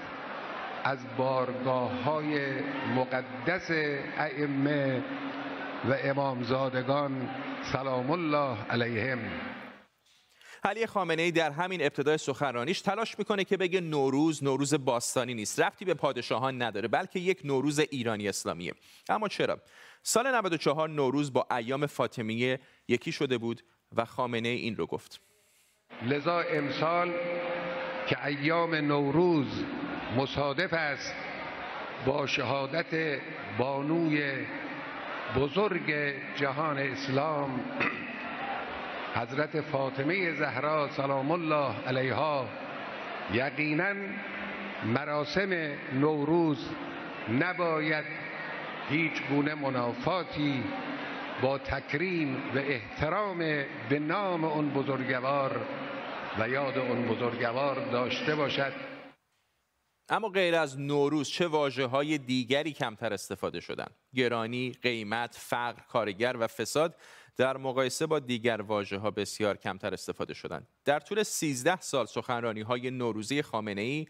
از 0.83 0.99
بارگاه 1.17 2.03
های 2.03 2.61
مقدس 2.95 3.71
ائمه 4.17 5.03
و 5.89 5.95
امامزادگان 6.03 7.29
سلام 7.73 8.11
الله 8.11 8.57
علیهم. 8.69 9.19
علی 10.63 10.85
خامنه 10.85 11.21
ای 11.21 11.31
در 11.31 11.51
همین 11.51 11.81
ابتدای 11.81 12.17
سخنرانیش 12.17 12.81
تلاش 12.81 13.19
می‌کنه 13.19 13.43
که 13.43 13.57
بگه 13.57 13.81
نوروز 13.81 14.43
نوروز 14.43 14.73
باستانی 14.73 15.33
نیست 15.33 15.59
رفتی 15.59 15.85
به 15.85 15.93
پادشاهان 15.93 16.61
نداره 16.61 16.87
بلکه 16.87 17.19
یک 17.19 17.41
نوروز 17.43 17.79
ایرانی 17.79 18.29
اسلامیه. 18.29 18.73
اما 19.09 19.27
چرا؟ 19.27 19.57
سال 20.03 20.35
94 20.35 20.89
نوروز 20.89 21.33
با 21.33 21.47
ایام 21.57 21.85
فاطمیه 21.85 22.59
یکی 22.87 23.11
شده 23.11 23.37
بود 23.37 23.61
و 23.95 24.05
خامنه 24.05 24.47
ای 24.47 24.57
این 24.57 24.75
رو 24.75 24.85
گفت. 24.85 25.21
لذا 26.01 26.39
امسال 26.39 27.11
که 28.07 28.25
ایام 28.25 28.75
نوروز 28.75 29.63
مصادف 30.17 30.73
است 30.73 31.15
با 32.05 32.27
شهادت 32.27 33.19
بانوی 33.57 34.33
بزرگ 35.35 36.13
جهان 36.35 36.77
اسلام 36.77 37.59
حضرت 39.15 39.61
فاطمه 39.61 40.33
زهرا 40.33 40.89
سلام 40.89 41.31
الله 41.31 41.73
علیها 41.87 42.47
یقینا 43.33 43.93
مراسم 44.85 45.49
نوروز 45.93 46.69
نباید 47.39 48.05
هیچ 48.89 49.23
گونه 49.29 49.55
منافاتی 49.55 50.63
با 51.41 51.57
تکریم 51.57 52.35
و 52.55 52.57
احترام 52.57 53.37
به 53.89 53.99
نام 53.99 54.45
اون 54.45 54.69
بزرگوار 54.69 55.61
و 56.39 56.49
یاد 56.49 56.77
اون 56.77 57.05
بزرگوار 57.05 57.75
داشته 57.91 58.35
باشد. 58.35 58.90
اما 60.11 60.29
غیر 60.29 60.55
از 60.55 60.79
نوروز 60.79 61.29
چه 61.29 61.47
واجه 61.47 61.85
های 61.85 62.17
دیگری 62.17 62.71
کمتر 62.71 63.13
استفاده 63.13 63.59
شدن 63.59 63.87
گرانی، 64.15 64.71
قیمت، 64.81 65.35
فقر، 65.39 65.81
کارگر 65.81 66.35
و 66.39 66.47
فساد 66.47 66.95
در 67.37 67.57
مقایسه 67.57 68.05
با 68.05 68.19
دیگر 68.19 68.61
واجه 68.61 68.97
ها 68.97 69.11
بسیار 69.11 69.57
کمتر 69.57 69.93
استفاده 69.93 70.33
شدند. 70.33 70.67
در 70.85 70.99
طول 70.99 71.23
13 71.23 71.81
سال 71.81 72.05
سخنرانی 72.05 72.61
های 72.61 72.91
نوروزی 72.91 73.41
خامنه 73.41 73.81
ای 73.81 74.07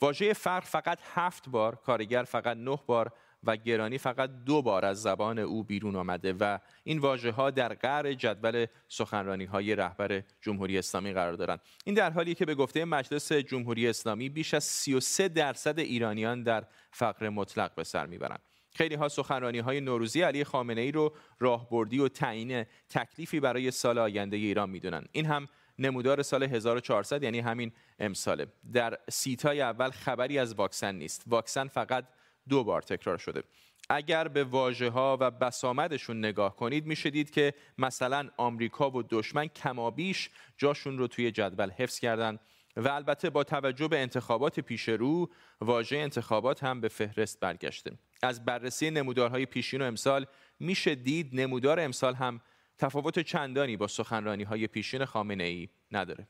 واژه 0.00 0.32
فقر 0.32 0.60
فقط 0.60 0.98
هفت 1.14 1.48
بار، 1.48 1.74
کارگر 1.74 2.22
فقط 2.22 2.56
نه 2.56 2.78
بار 2.86 3.12
و 3.44 3.56
گرانی 3.56 3.98
فقط 3.98 4.30
دو 4.46 4.62
بار 4.62 4.84
از 4.84 5.02
زبان 5.02 5.38
او 5.38 5.64
بیرون 5.64 5.96
آمده 5.96 6.32
و 6.32 6.58
این 6.84 6.98
واژه 6.98 7.30
ها 7.30 7.50
در 7.50 7.74
قعر 7.74 8.12
جدول 8.12 8.66
سخنرانی 8.88 9.44
های 9.44 9.74
رهبر 9.74 10.22
جمهوری 10.40 10.78
اسلامی 10.78 11.12
قرار 11.12 11.32
دارند. 11.32 11.60
این 11.84 11.94
در 11.94 12.10
حالی 12.10 12.34
که 12.34 12.44
به 12.44 12.54
گفته 12.54 12.84
مجلس 12.84 13.32
جمهوری 13.32 13.88
اسلامی 13.88 14.28
بیش 14.28 14.54
از 14.54 14.64
33 14.64 15.28
درصد 15.28 15.78
ایرانیان 15.78 16.42
در 16.42 16.64
فقر 16.90 17.28
مطلق 17.28 17.74
به 17.74 17.84
سر 17.84 18.06
می‌برند. 18.06 18.40
خیلی 18.74 18.94
ها 18.94 19.08
سخنرانی 19.08 19.58
های 19.58 19.80
نوروزی 19.80 20.22
علی 20.22 20.44
خامنه 20.44 20.80
ای 20.80 20.92
رو 20.92 21.14
راهبردی 21.38 21.98
و 21.98 22.08
تعیین 22.08 22.64
تکلیفی 22.88 23.40
برای 23.40 23.70
سال 23.70 23.98
آینده 23.98 24.36
ایران 24.36 24.70
می‌دونن 24.70 25.04
این 25.12 25.26
هم 25.26 25.48
نمودار 25.78 26.22
سال 26.22 26.42
1400 26.42 27.22
یعنی 27.22 27.40
همین 27.40 27.72
امساله. 27.98 28.46
در 28.72 28.98
سیتای 29.10 29.60
اول 29.60 29.90
خبری 29.90 30.38
از 30.38 30.54
واکسن 30.54 30.94
نیست. 30.94 31.24
واکسن 31.26 31.66
فقط 31.66 32.04
دو 32.50 32.64
بار 32.64 32.82
تکرار 32.82 33.18
شده. 33.18 33.42
اگر 33.90 34.28
به 34.28 34.44
واژه 34.44 34.90
ها 34.90 35.16
و 35.20 35.30
بسامدشون 35.30 36.18
نگاه 36.18 36.56
کنید 36.56 36.86
میشه 36.86 37.24
که 37.24 37.54
مثلا 37.78 38.28
آمریکا 38.36 38.90
و 38.90 39.02
دشمن 39.02 39.46
کمابیش 39.46 40.30
جاشون 40.58 40.98
رو 40.98 41.06
توی 41.06 41.30
جدول 41.30 41.70
حفظ 41.70 41.98
کردن 41.98 42.38
و 42.76 42.88
البته 42.88 43.30
با 43.30 43.44
توجه 43.44 43.88
به 43.88 43.98
انتخابات 43.98 44.60
پیش 44.60 44.88
رو 44.88 45.30
واژه 45.60 45.96
انتخابات 45.96 46.64
هم 46.64 46.80
به 46.80 46.88
فهرست 46.88 47.40
برگشته. 47.40 47.92
از 48.22 48.44
بررسی 48.44 48.90
نمودارهای 48.90 49.46
پیشین 49.46 49.82
و 49.82 49.84
امسال 49.84 50.26
میشه 50.60 50.94
دید 50.94 51.40
نمودار 51.40 51.80
امسال 51.80 52.14
هم 52.14 52.40
تفاوت 52.78 53.18
چندانی 53.18 53.76
با 53.76 53.86
سخنرانی 53.86 54.42
های 54.42 54.66
پیشین 54.66 55.04
خامنه 55.04 55.44
ای 55.44 55.68
نداره. 55.92 56.28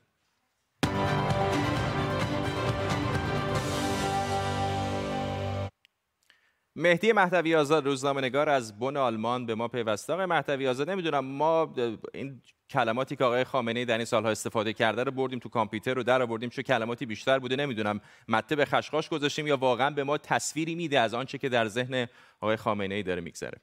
مهدی 6.75 7.11
مهدوی 7.11 7.55
آزاد 7.55 7.85
روزنامه 7.85 8.21
نگار 8.21 8.49
از 8.49 8.79
بن 8.79 8.97
آلمان 8.97 9.45
به 9.45 9.55
ما 9.55 9.67
پیوسته. 9.67 10.13
آقای 10.13 10.25
مهدوی 10.25 10.67
آزاد 10.67 10.89
نمی‌دونم 10.89 11.25
ما 11.25 11.73
این 12.13 12.41
کلماتی 12.69 13.15
که 13.15 13.23
آقای 13.23 13.43
خامنه 13.43 13.79
ای 13.79 13.85
در 13.85 13.97
این 13.97 14.05
سالها 14.05 14.31
استفاده 14.31 14.73
کرده 14.73 15.03
رو 15.03 15.11
بردیم 15.11 15.39
تو 15.39 15.49
کامپیوتر 15.49 15.93
رو 15.93 16.03
در 16.03 16.21
آوردیم 16.21 16.49
چه 16.49 16.63
کلماتی 16.63 17.05
بیشتر 17.05 17.39
بوده 17.39 17.55
نمی‌دونم. 17.55 18.01
مته 18.27 18.55
به 18.55 18.65
خشخاش 18.65 19.09
گذاشتیم 19.09 19.47
یا 19.47 19.57
واقعا 19.57 19.89
به 19.89 20.03
ما 20.03 20.17
تصویری 20.17 20.75
میده 20.75 20.99
از 20.99 21.13
آنچه 21.13 21.37
که 21.37 21.49
در 21.49 21.67
ذهن 21.67 22.07
آقای 22.41 22.55
خامنه 22.55 22.95
ای 22.95 23.03
داره 23.03 23.21
میگذره. 23.21 23.57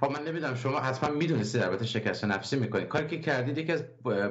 خب 0.00 0.10
من 0.10 0.22
نمی‌دونم 0.24 0.54
شما 0.54 0.80
حتما 0.80 1.10
می‌دونستید 1.10 1.62
البته 1.62 1.86
شکست 1.86 2.24
نفسی 2.24 2.56
می‌کنید 2.56 2.88
کاری 2.88 3.06
که 3.06 3.20
کردید 3.20 3.58
یکی 3.58 3.72
از 3.72 3.84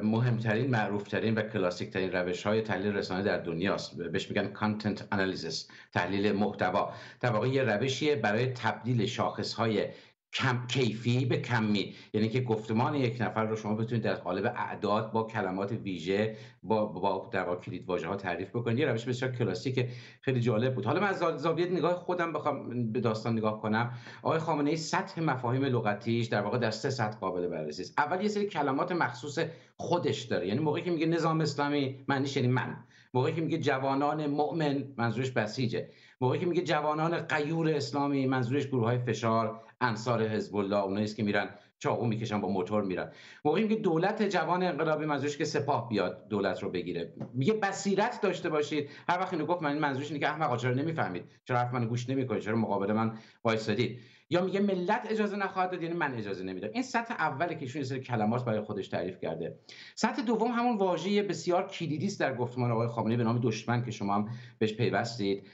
مهمترین 0.04 0.70
معروفترین 0.70 1.36
و 1.36 1.42
کلاسیک 1.42 1.90
ترین 1.90 2.12
روش 2.12 2.44
های 2.44 2.62
تحلیل 2.62 2.94
رسانه 2.94 3.24
در 3.24 3.38
دنیاست. 3.38 3.98
بهش 3.98 4.30
میگن 4.30 4.48
کانتنت 4.48 5.08
انالیزیس 5.12 5.68
تحلیل 5.94 6.32
محتوا. 6.32 6.94
در 7.22 7.32
واقع 7.32 7.48
یه 7.48 7.64
روشیه 7.64 8.16
برای 8.16 8.48
تبدیل 8.48 9.06
شاخص 9.06 9.54
های 9.54 9.88
کم 10.34 10.68
کیفی 10.68 11.26
به 11.26 11.38
کمی 11.38 11.96
یعنی 12.14 12.30
که 12.30 12.42
گفتمان 12.42 12.96
یک 12.96 13.22
نفر 13.22 13.46
رو 13.46 13.56
شما 13.56 13.76
بتونید 13.76 14.04
در 14.04 14.16
قالب 14.16 14.46
اعداد 14.46 15.12
با 15.12 15.24
کلمات 15.24 15.72
ویژه 15.72 16.38
با 16.64 16.86
با 16.86 17.30
در 17.32 17.44
واقع 17.44 17.62
کلید 17.62 17.86
واژه 17.86 18.08
ها 18.08 18.16
تعریف 18.16 18.50
بکنید. 18.50 18.80
یه 18.80 18.86
روش 18.86 19.06
بسیار 19.06 19.32
کلاسیک 19.32 19.90
خیلی 20.22 20.40
جالب 20.40 20.76
بود. 20.76 20.86
حالا 20.86 21.00
من 21.00 21.08
از 21.08 21.20
زاویه 21.20 21.66
نگاه 21.66 21.96
خودم 21.96 22.34
بخوام 22.34 22.92
به 22.92 23.00
داستان 23.00 23.34
نگاه 23.34 23.62
کنم. 23.62 23.92
آقای 24.22 24.40
خامنه 24.40 24.70
ای 24.70 24.78
سطح 24.78 25.22
مفاهیم 25.22 25.66
لغتیش 25.66 26.28
در 26.28 26.42
واقع 26.42 26.58
در 26.58 26.72
سه 26.72 26.90
سطح 26.90 27.18
قابل 27.18 27.48
بررسی 27.48 27.82
است. 27.82 27.94
اول 28.00 28.22
یه 28.22 28.28
سری 28.28 28.46
کلمات 28.46 28.92
مخصوص 28.92 29.40
خودش 29.78 30.22
داره. 30.22 30.48
یعنی 30.48 30.60
موقعی 30.60 30.84
که 30.84 30.92
میگه 30.92 31.06
نظام 31.06 31.42
اسلامی 31.42 32.06
معنیش 32.08 32.36
یعنی 32.36 32.48
من. 32.48 32.78
موقعی 33.14 33.34
که 33.34 33.42
میگه 33.42 33.58
جوانان 33.58 34.28
مؤمن 34.28 34.84
منظورش 34.98 35.32
بسیجه. 35.32 35.90
موقعی 36.24 36.40
که 36.40 36.46
میگه 36.46 36.62
جوانان 36.62 37.18
قیور 37.18 37.70
اسلامی 37.70 38.28
منظورش 38.28 38.68
گروه 38.68 38.84
های 38.84 38.98
فشار 38.98 39.62
انصار 39.82 40.28
حزب 40.28 40.56
الله 40.56 40.84
اونایی 40.84 41.08
که 41.08 41.24
میرن 41.24 41.50
چاقو 41.80 42.06
می‌کشن 42.06 42.42
با 42.42 42.50
موتور 42.50 42.84
میرن. 42.84 43.12
موقعی 43.46 43.68
که 43.68 43.76
دولت 43.76 44.30
جوان 44.30 44.64
انقلابی 44.64 45.06
منظورش 45.06 45.38
که 45.38 45.46
سپاه 45.46 45.90
بیاد 45.90 46.28
دولت 46.28 46.64
رو 46.64 46.70
بگیره. 46.70 47.14
میگه 47.34 47.54
بصیرت 47.54 48.22
داشته 48.22 48.50
باشید. 48.50 48.90
هر 49.10 49.20
وقت 49.20 49.34
اینو 49.34 49.46
گفت 49.46 49.62
من 49.62 49.78
منظورش 49.78 50.08
اینه 50.08 50.20
که 50.20 50.30
احمقا 50.30 50.58
چرا 50.58 50.74
نمی‌فهمید؟ 50.74 51.24
چرا 51.46 51.58
حرف 51.58 51.74
منو 51.74 51.88
گوش 51.88 52.10
نمی‌کنید؟ 52.10 52.42
چرا 52.42 52.56
مقابل 52.56 52.94
من 52.94 53.18
وایسادید؟ 53.44 54.00
یا 54.30 54.46
میگه 54.46 54.60
ملت 54.60 55.08
اجازه 55.10 55.36
نخواهد 55.36 55.72
داد 55.72 55.84
یعنی 55.84 55.96
من 55.96 56.14
اجازه 56.14 56.44
نمیدم. 56.44 56.70
این 56.74 56.84
سطح 56.84 57.14
اولی 57.14 57.56
که 57.56 57.62
ایشون 57.62 57.84
سری 57.84 58.00
کلمات 58.00 58.46
برای 58.46 58.62
خودش 58.62 58.88
تعریف 58.88 59.20
کرده. 59.20 59.60
سطح 59.96 60.22
دوم 60.22 60.52
همون 60.52 60.78
واژه 60.78 61.24
بسیار 61.24 61.68
کلیدی 61.68 62.06
است 62.06 62.20
در 62.20 62.36
گفتمان 62.36 62.72
آقای 62.72 62.88
خامنه‌ای 62.88 63.18
به 63.18 63.24
نام 63.24 63.40
دشمن 63.44 63.86
که 63.86 63.92
شما 63.92 64.16
هم 64.16 64.30
بهش 64.60 64.74
پیوستید. 64.74 65.48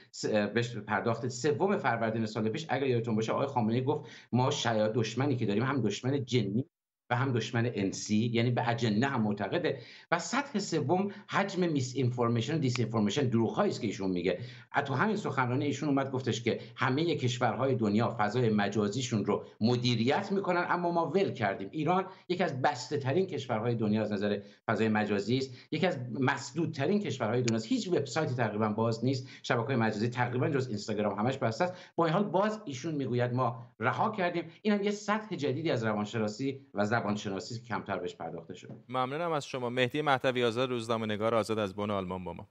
بهش 0.54 0.76
پرداخت 0.76 1.28
سوم 1.28 1.76
فروردین 1.76 2.26
سال 2.26 2.48
پیش 2.48 2.66
اگر 2.68 2.86
یادتون 2.86 3.14
باشه 3.14 3.32
آقای 3.32 3.46
خامنه‌ای 3.46 3.84
گفت 3.84 4.10
ما 4.32 4.50
شاید 4.50 4.92
دشمنی 4.92 5.36
که 5.36 5.46
داریم 5.46 5.62
هم 5.62 5.80
دشمن 5.80 6.24
جنی 6.24 6.66
و 7.10 7.16
هم 7.16 7.32
دشمن 7.32 7.70
انسی 7.74 8.30
یعنی 8.34 8.50
به 8.50 8.68
اجنه 8.68 9.06
هم 9.06 9.22
معتقده. 9.22 9.78
و 10.10 10.18
سطح 10.18 10.58
سوم 10.58 11.08
حجم 11.28 11.68
misinformation 11.68 12.54
و 12.54 12.58
disinformation 12.58 13.30
است 13.46 13.80
که 13.80 13.86
ایشون 13.86 14.10
میگه. 14.10 14.38
تو 14.86 14.94
همین 14.94 15.16
سخنرانی 15.16 15.64
ایشون 15.64 15.88
اومد 15.88 16.10
گفتش 16.10 16.42
که 16.42 16.60
همه 16.76 17.14
کشورهای 17.16 17.74
دنیا 17.74 18.16
فضای 18.18 18.50
مجازیشون 18.50 19.24
رو 19.24 19.44
مدیریت 19.60 20.32
می‌کنن 20.32 20.66
اما 20.68 20.92
ما 20.92 21.06
ول 21.06 21.32
کردیم. 21.32 21.68
ایران 21.72 22.04
یکی 22.28 22.44
از 22.44 22.62
بسته 22.62 22.98
ترین 22.98 23.26
کشورهای 23.26 23.74
دنیا 23.74 24.02
از 24.02 24.12
نظر 24.12 24.38
فضای 24.66 24.88
مجازی 24.88 25.38
است. 25.38 25.50
یکی 25.70 25.86
از 25.86 25.98
مسدود 26.20 26.72
ترین 26.72 27.00
کشورهای 27.00 27.42
دنیا 27.42 27.56
است. 27.56 27.66
هیچ 27.66 27.88
وبسایتی 27.88 28.34
تقریبا 28.34 28.68
باز 28.68 29.04
نیست. 29.04 29.28
شبکه‌های 29.42 29.76
مجازی 29.76 30.08
تقریبا 30.08 30.48
جز 30.48 30.68
اینستاگرام 30.68 31.18
همش 31.18 31.38
بسته 31.38 31.64
است. 31.64 31.74
با 31.96 32.04
این 32.04 32.14
حال 32.14 32.24
باز 32.24 32.60
ایشون 32.64 32.94
می‌گوید 32.94 33.32
ما 33.32 33.66
رها 33.80 34.10
کردیم. 34.10 34.44
این 34.62 34.84
یه 34.84 34.90
سطح 34.90 35.36
جدیدی 35.36 35.70
از 35.70 35.84
روانشناسی 35.84 36.60
و 36.74 36.86
زبانشناسی 37.00 37.60
کمتر 37.60 37.98
بهش 37.98 38.14
پرداخته 38.14 38.54
شده. 38.54 38.74
ممنونم 38.88 39.32
از 39.32 39.46
شما. 39.46 39.70
مهدی 39.70 40.02
مهدوی 40.02 40.44
آزاد 40.44 40.70
روزنامه‌نگار 40.70 41.34
آزاد 41.34 41.58
از 41.58 41.74
بن 41.74 41.90
آلمان 41.90 42.24
با 42.24 42.32
ما. 42.32 42.48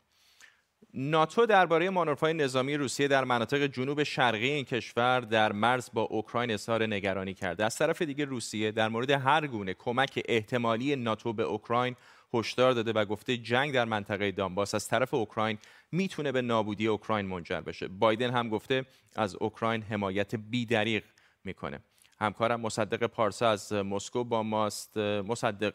ناتو 0.93 1.45
درباره 1.45 1.89
مانورهای 1.89 2.33
نظامی 2.33 2.77
روسیه 2.77 3.07
در 3.07 3.23
مناطق 3.23 3.65
جنوب 3.65 4.03
شرقی 4.03 4.49
این 4.49 4.65
کشور 4.65 5.19
در 5.19 5.51
مرز 5.51 5.89
با 5.93 6.01
اوکراین 6.01 6.51
اظهار 6.51 6.85
نگرانی 6.85 7.33
کرده. 7.33 7.65
از 7.65 7.77
طرف 7.77 8.01
دیگه 8.01 8.25
روسیه 8.25 8.71
در 8.71 8.89
مورد 8.89 9.09
هر 9.11 9.47
گونه 9.47 9.73
کمک 9.73 10.21
احتمالی 10.25 10.95
ناتو 10.95 11.33
به 11.33 11.43
اوکراین 11.43 11.95
هشدار 12.33 12.71
داده 12.71 12.93
و 12.93 13.05
گفته 13.05 13.37
جنگ 13.37 13.73
در 13.73 13.85
منطقه 13.85 14.31
دانباس 14.31 14.75
از 14.75 14.87
طرف 14.87 15.13
اوکراین 15.13 15.57
می‌تونه 15.91 16.31
به 16.31 16.41
نابودی 16.41 16.87
اوکراین 16.87 17.25
منجر 17.25 17.61
بشه. 17.61 17.87
بایدن 17.87 18.31
هم 18.31 18.49
گفته 18.49 18.85
از 19.15 19.35
اوکراین 19.35 19.81
حمایت 19.81 20.35
بیدریق 20.35 21.03
می‌کنه. 21.43 21.79
همکارم 22.21 22.61
مصدق 22.61 23.03
پارسا 23.03 23.49
از 23.49 23.73
مسکو 23.73 24.23
با 24.23 24.43
ماست. 24.43 24.97
مصدق 24.97 25.73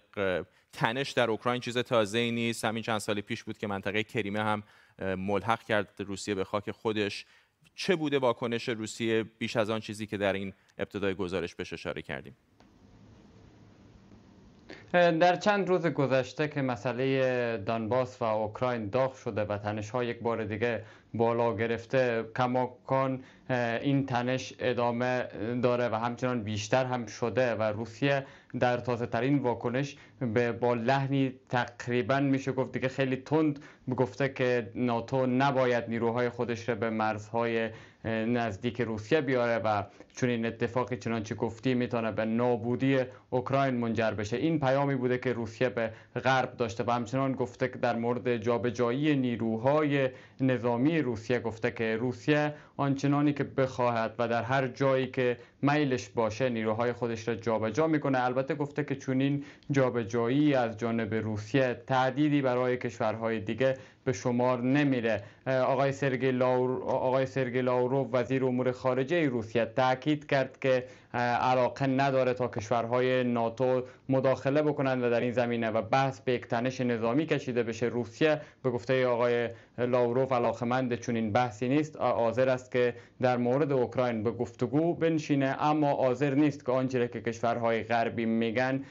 تنش 0.73 1.11
در 1.11 1.31
اوکراین 1.31 1.61
چیز 1.61 1.79
تازه 1.79 2.19
ای 2.19 2.31
نیست. 2.31 2.65
همین 2.65 2.83
چند 2.83 2.99
سال 2.99 3.21
پیش 3.21 3.45
بود 3.45 3.59
که 3.59 3.67
منطقه 3.67 4.03
کریمه 4.03 4.43
هم 4.43 4.63
ملحق 5.03 5.63
کرد 5.63 5.95
روسیه 5.99 6.35
به 6.35 6.45
خاک 6.45 6.71
خودش. 6.71 7.27
چه 7.75 7.97
بوده 7.97 8.19
واکنش 8.19 8.69
روسیه 8.69 9.23
بیش 9.39 9.57
از 9.57 9.71
آن 9.71 9.81
چیزی 9.81 10.07
که 10.07 10.17
در 10.17 10.33
این 10.33 10.53
ابتدای 10.79 11.15
گزارش 11.15 11.55
بهش 11.55 11.73
اشاره 11.73 12.03
کردیم؟ 12.03 12.37
در 14.93 15.37
چند 15.37 15.69
روز 15.69 15.87
گذشته 15.87 16.49
که 16.49 16.63
مسئله 16.63 17.57
دانباس 17.67 18.23
و 18.23 18.25
اوکراین 18.25 18.89
داغ 18.89 19.15
شده 19.15 19.45
و 19.45 19.59
تنش 19.59 19.91
ها 19.91 20.05
یک 20.05 20.21
بار 20.21 20.45
دیگه 20.45 20.85
بالا 21.15 21.57
گرفته 21.57 22.25
کماکان 22.37 23.25
این 23.51 24.07
تنش 24.07 24.55
ادامه 24.59 25.25
داره 25.63 25.89
و 25.89 25.95
همچنان 25.95 26.43
بیشتر 26.43 26.85
هم 26.85 27.07
شده 27.07 27.55
و 27.55 27.63
روسیه 27.63 28.27
در 28.61 28.77
تازه 28.77 29.07
ترین 29.07 29.39
واکنش 29.39 29.97
به 30.21 30.53
با 30.53 30.75
لحنی 30.75 31.33
تقریبا 31.49 32.21
میشه 32.21 32.53
گفت 32.53 32.73
دیگه 32.73 32.89
خیلی 32.89 33.17
تند 33.17 33.59
گفته 33.97 34.29
که 34.29 34.71
ناتو 34.75 35.27
نباید 35.27 35.85
نیروهای 35.89 36.29
خودش 36.29 36.69
رو 36.69 36.75
به 36.75 36.91
مرزهای 36.91 37.71
نزدیک 38.05 38.81
روسیه 38.81 39.21
بیاره 39.21 39.59
و 39.59 39.83
چون 40.17 40.31
این 40.31 40.47
اتفاقی 40.47 40.97
چنانچه 40.97 41.35
گفتی 41.35 41.75
می‌تونه 41.75 42.13
به 42.13 42.25
نابودی 42.25 42.99
اوکراین 43.31 43.75
منجر 43.75 44.11
بشه. 44.11 44.37
این 44.37 44.61
پیامی 44.61 44.95
بوده 44.95 45.19
که 45.19 45.33
روسیه 45.33 45.69
به 45.69 45.91
غرب 46.25 46.57
داشته 46.57 46.85
و 46.85 46.91
همچنان 46.91 47.33
گفته 47.33 47.69
که 47.69 47.79
در 47.79 47.97
مورد 47.97 48.37
جابجایی 48.37 49.17
نیروهای 49.17 50.09
نظامی 50.41 51.03
روسیه 51.03 51.39
گفته 51.41 51.71
که 51.71 51.97
روسیه 51.97 52.55
آنچنانی 52.77 53.33
که 53.35 53.45
بخواهد 53.45 54.15
و 54.19 54.29
در 54.29 54.43
هر 54.43 54.69
جایی 54.69 55.07
که 55.07 55.39
میلش 55.63 56.09
باشه 56.09 56.49
نیروهای 56.49 56.93
خودش 56.93 57.29
را 57.29 57.35
جابجا 57.35 57.87
می‌کنه. 57.87 58.25
البته 58.25 58.55
گفته 58.55 58.85
که 58.85 58.97
چونین 58.97 59.45
جابجایی 59.71 60.55
از 60.55 60.77
جانب 60.77 61.15
روسیه 61.15 61.83
تعدیدی 61.87 62.43
برای 62.43 62.77
کشورهای 62.77 63.41
دیگه 63.41 63.77
به 64.05 64.13
شمار 64.13 64.63
نمیره. 64.63 65.23
آقای 65.47 65.93
سرگی 65.93 66.31
لاور... 66.31 66.83
آقای 66.83 67.27
سرگی 67.27 67.63
لاوروف 67.63 68.09
وزیر 68.13 68.45
امور 68.45 68.73
خارجه 68.73 69.29
روسیه 69.29 69.65
تاکید 69.65 70.27
کرد 70.27 70.59
که 70.61 70.85
علاقه 71.15 71.87
نداره 71.87 72.35
تا 72.35 72.49
کشورهای 72.49 73.25
ناتو 73.25 73.83
مداخله 74.09 74.63
بکنند 74.63 75.03
و 75.03 75.11
در 75.11 75.21
این 75.21 75.33
زمینه 75.33 75.71
و 75.71 75.83
بحث 75.83 76.21
به 76.21 76.33
یک 76.33 76.47
تنش 76.47 76.81
نظامی 76.81 77.27
کشیده 77.27 77.63
بشه. 77.63 77.87
روسیه 77.87 78.41
به 78.63 78.71
گفته 78.71 79.07
آقای 79.07 79.49
لاوروف 79.79 80.33
علاقمند 80.33 80.95
چون 80.95 81.17
این 81.17 81.33
بحثی 81.33 81.69
نیست. 81.69 81.97
حاضر 81.97 82.49
است 82.49 82.73
که 82.73 82.95
در 83.23 83.37
مورد 83.37 83.73
اوکراین 83.73 84.23
به 84.23 84.31
گفتگو 84.31 84.95
بنشینه 84.95 85.57
اما 85.61 85.93
حاضر 85.95 86.35
نیست 86.35 86.67
که 86.67 86.73
آنچه 86.73 87.09
که 87.09 87.21
کشورهای 87.21 87.83
غربی 87.83 88.27
میگن 88.27 88.85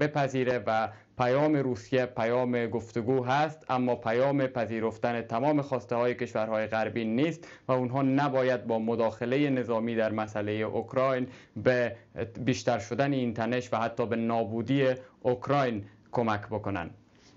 بپذیره 0.00 0.64
و 0.66 0.88
پیام 1.20 1.56
روسیه 1.56 2.06
پیام 2.06 2.66
گفتگو 2.66 3.24
هست 3.24 3.64
اما 3.68 3.96
پیام 3.96 4.46
پذیرفتن 4.46 5.22
تمام 5.22 5.62
خواسته 5.62 5.96
های 5.96 6.14
کشورهای 6.14 6.66
غربی 6.66 7.04
نیست 7.04 7.48
و 7.68 7.72
اونها 7.72 8.02
نباید 8.02 8.66
با 8.66 8.78
مداخله 8.78 9.50
نظامی 9.50 9.94
در 9.96 10.12
مسئله 10.12 10.52
اوکراین 10.52 11.28
به 11.56 11.96
بیشتر 12.44 12.78
شدن 12.78 13.12
این 13.12 13.34
تنش 13.34 13.72
و 13.72 13.76
حتی 13.76 14.06
به 14.06 14.16
نابودی 14.16 14.94
اوکراین 15.20 15.84
کمک 16.12 16.40
بکنن. 16.46 16.90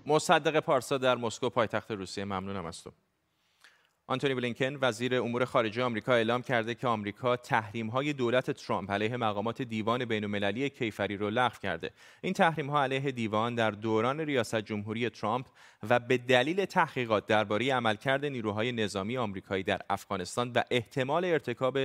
مصدق 0.06 0.60
پارسا 0.60 0.98
در 0.98 1.14
مسکو 1.14 1.50
پایتخت 1.50 1.90
روسیه. 1.90 2.24
ممنونم 2.24 2.66
از 2.66 2.84
تو. 2.84 2.90
آنتونی 4.06 4.34
بلینکن 4.34 4.78
وزیر 4.80 5.14
امور 5.14 5.44
خارجه 5.44 5.82
آمریکا 5.82 6.14
اعلام 6.14 6.42
کرده 6.42 6.74
که 6.74 6.86
آمریکا 6.86 7.36
تحریم 7.36 7.88
های 7.88 8.12
دولت 8.12 8.50
ترامپ 8.50 8.90
علیه 8.90 9.16
مقامات 9.16 9.62
دیوان 9.62 10.04
بین 10.04 10.24
المللی 10.24 10.70
کیفری 10.70 11.16
را 11.16 11.28
لغو 11.28 11.58
کرده. 11.62 11.90
این 12.22 12.32
تحریم 12.32 12.70
ها 12.70 12.82
علیه 12.82 13.12
دیوان 13.12 13.54
در 13.54 13.70
دوران 13.70 14.20
ریاست 14.20 14.60
جمهوری 14.60 15.10
ترامپ 15.10 15.46
و 15.90 16.00
به 16.00 16.18
دلیل 16.18 16.64
تحقیقات 16.64 17.26
درباره 17.26 17.74
عملکرد 17.74 18.24
نیروهای 18.24 18.72
نظامی 18.72 19.16
آمریکایی 19.16 19.62
در 19.62 19.80
افغانستان 19.90 20.52
و 20.52 20.62
احتمال 20.70 21.24
ارتکاب 21.24 21.78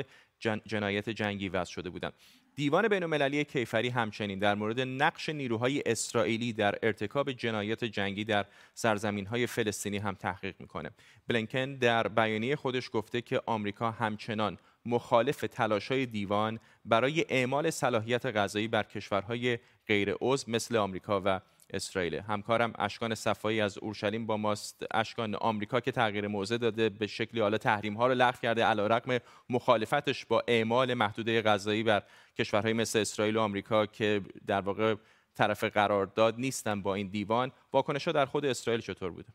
جنایت 0.66 1.10
جنگی 1.10 1.50
وضع 1.50 1.72
شده 1.72 1.90
بودند. 1.90 2.14
دیوان 2.60 2.88
بین 2.88 3.04
المللی 3.04 3.44
کیفری 3.44 3.90
همچنین 3.90 4.40
در 4.40 4.56
مورد 4.56 4.80
نقش 4.80 5.30
نیروهای 5.30 5.84
اسرائیلی 5.86 6.54
در 6.54 6.80
ارتکاب 6.84 7.32
جنایت 7.32 7.84
جنگی 7.84 8.24
در 8.24 8.46
سرزمین 8.74 9.26
های 9.26 9.48
فلسطینی 9.48 9.98
هم 9.98 10.16
تحقیق 10.16 10.56
می‌کنه. 10.60 10.90
بلینکن 11.28 11.76
در 11.76 12.08
بیانیه 12.08 12.56
خودش 12.56 12.90
گفته 12.94 13.22
که 13.22 13.42
آمریکا 13.46 13.92
همچنان 13.92 14.58
مخالف 14.86 15.60
های 15.90 16.06
دیوان 16.06 16.60
برای 16.86 17.26
اعمال 17.30 17.70
صلاحیت 17.70 18.26
غذایی 18.26 18.68
بر 18.68 18.84
کشورهای 18.84 19.60
غیر 19.88 20.16
عضو 20.22 20.52
مثل 20.52 20.76
آمریکا 20.76 21.22
و 21.26 21.42
اسرائیل. 21.74 22.16
همکارم 22.16 22.74
اشکان 22.80 23.16
صفایی 23.16 23.62
از 23.62 23.78
اورشلیم 23.78 24.26
با 24.26 24.38
ماست. 24.38 24.84
اشکان 24.92 25.36
آمریکا 25.36 25.80
که 25.80 25.92
تغییر 25.92 26.28
موضع 26.28 26.58
داده 26.58 26.90
به 26.90 27.08
شکلی 27.08 27.42
حالا 27.42 27.58
تحریم 27.58 27.94
ها 27.94 28.08
رو 28.08 28.14
لغو 28.14 28.38
کرده 28.42 28.64
علیرغم 28.64 29.20
مخالفتش 29.50 30.26
با 30.26 30.44
اعمال 30.48 30.94
محدوده 30.94 31.42
غذایی 31.42 31.84
بر 31.84 32.04
کشورهای 32.38 32.74
مثل 32.74 33.00
اسرائیل 33.00 33.38
و 33.38 33.42
آمریکا 33.42 33.86
که 33.86 34.22
در 34.48 34.62
واقع 34.62 34.96
طرف 35.36 35.64
قرارداد 35.64 36.36
نیستن 36.38 36.82
با 36.82 36.96
این 36.96 37.08
دیوان. 37.08 37.52
واکنش 37.74 38.08
در 38.08 38.26
خود 38.26 38.46
اسرائیل 38.46 38.82
چطور 38.82 39.12
بوده؟ 39.12 39.30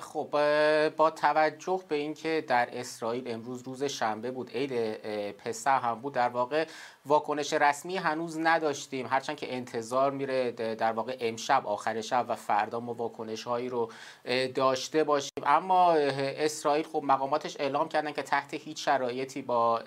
خب 0.00 0.28
با 0.96 1.10
توجه 1.10 1.80
به 1.88 1.94
اینکه 1.94 2.44
در 2.48 2.68
اسرائیل 2.72 3.24
امروز 3.26 3.62
روز 3.62 3.84
شنبه 3.84 4.30
بود 4.30 4.50
عید 4.50 4.92
پسح 5.32 5.86
هم 5.86 6.00
بود 6.00 6.14
در 6.14 6.28
واقع 6.28 6.66
واکنش 7.06 7.52
رسمی 7.52 7.96
هنوز 7.96 8.38
نداشتیم. 8.38 9.06
هرچند 9.06 9.36
که 9.36 9.54
انتظار 9.54 10.10
میره 10.10 10.50
در 10.52 10.92
واقع 10.92 11.16
امشب 11.20 11.66
آخر 11.66 12.00
شب 12.00 12.26
و 12.28 12.34
فردا 12.34 12.80
ما 12.80 12.94
واکنش 12.94 13.42
هایی 13.42 13.68
رو 13.68 13.90
داشته 14.54 15.04
باشیم. 15.04 15.30
اما 15.46 15.92
اسرائیل 15.92 16.86
خب 16.92 17.02
مقاماتش 17.04 17.56
اعلام 17.60 17.88
کردن 17.88 18.12
که 18.12 18.22
تحت 18.22 18.54
هیچ 18.54 18.84
شرایطی 18.84 19.42
با 19.42 19.82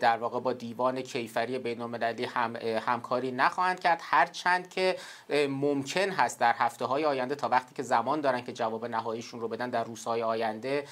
در 0.00 0.16
واقع 0.16 0.40
با 0.40 0.52
دیوان 0.52 1.00
کیفری 1.00 1.58
بین 1.58 1.80
المللی 1.80 2.24
هم 2.24 2.56
همکاری 2.56 3.32
نخواهند 3.32 3.80
کرد. 3.80 4.00
هرچند 4.02 4.68
که 4.68 4.96
ممکن 5.48 6.10
هست 6.10 6.40
در 6.40 6.54
هفته 6.58 6.84
های 6.84 7.04
آینده 7.04 7.34
تا 7.34 7.48
وقتی 7.48 7.74
که 7.74 7.82
زمان 7.82 8.20
دارن 8.20 8.44
که 8.44 8.52
جواب 8.52 8.86
نهاییشون 8.86 9.40
رو 9.40 9.48
بدن 9.48 9.70
در 9.70 9.84
روزهای 9.84 10.22
آینده 10.22 10.84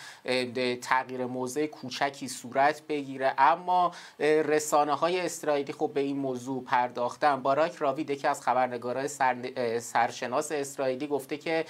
تغییر 0.83 1.27
موضع 1.27 1.67
کوچکی 1.67 2.29
صورت 2.29 2.83
بگیره. 2.89 3.35
اما 3.39 3.93
رسانه 4.19 4.95
های 4.95 5.29
اسرائیلی 5.35 5.73
خب 5.73 5.91
به 5.95 6.01
این 6.01 6.17
موضوع 6.17 6.65
پرداختن. 6.65 7.43
باراک 7.43 7.75
راوید 7.77 8.11
یکی 8.11 8.27
از 8.27 8.43
خبرنگارای 8.43 9.09
سر... 9.09 9.37
سرشناس 9.81 10.53
اسرائیلی 10.53 11.07
گفته 11.07 11.37
که 11.37 11.65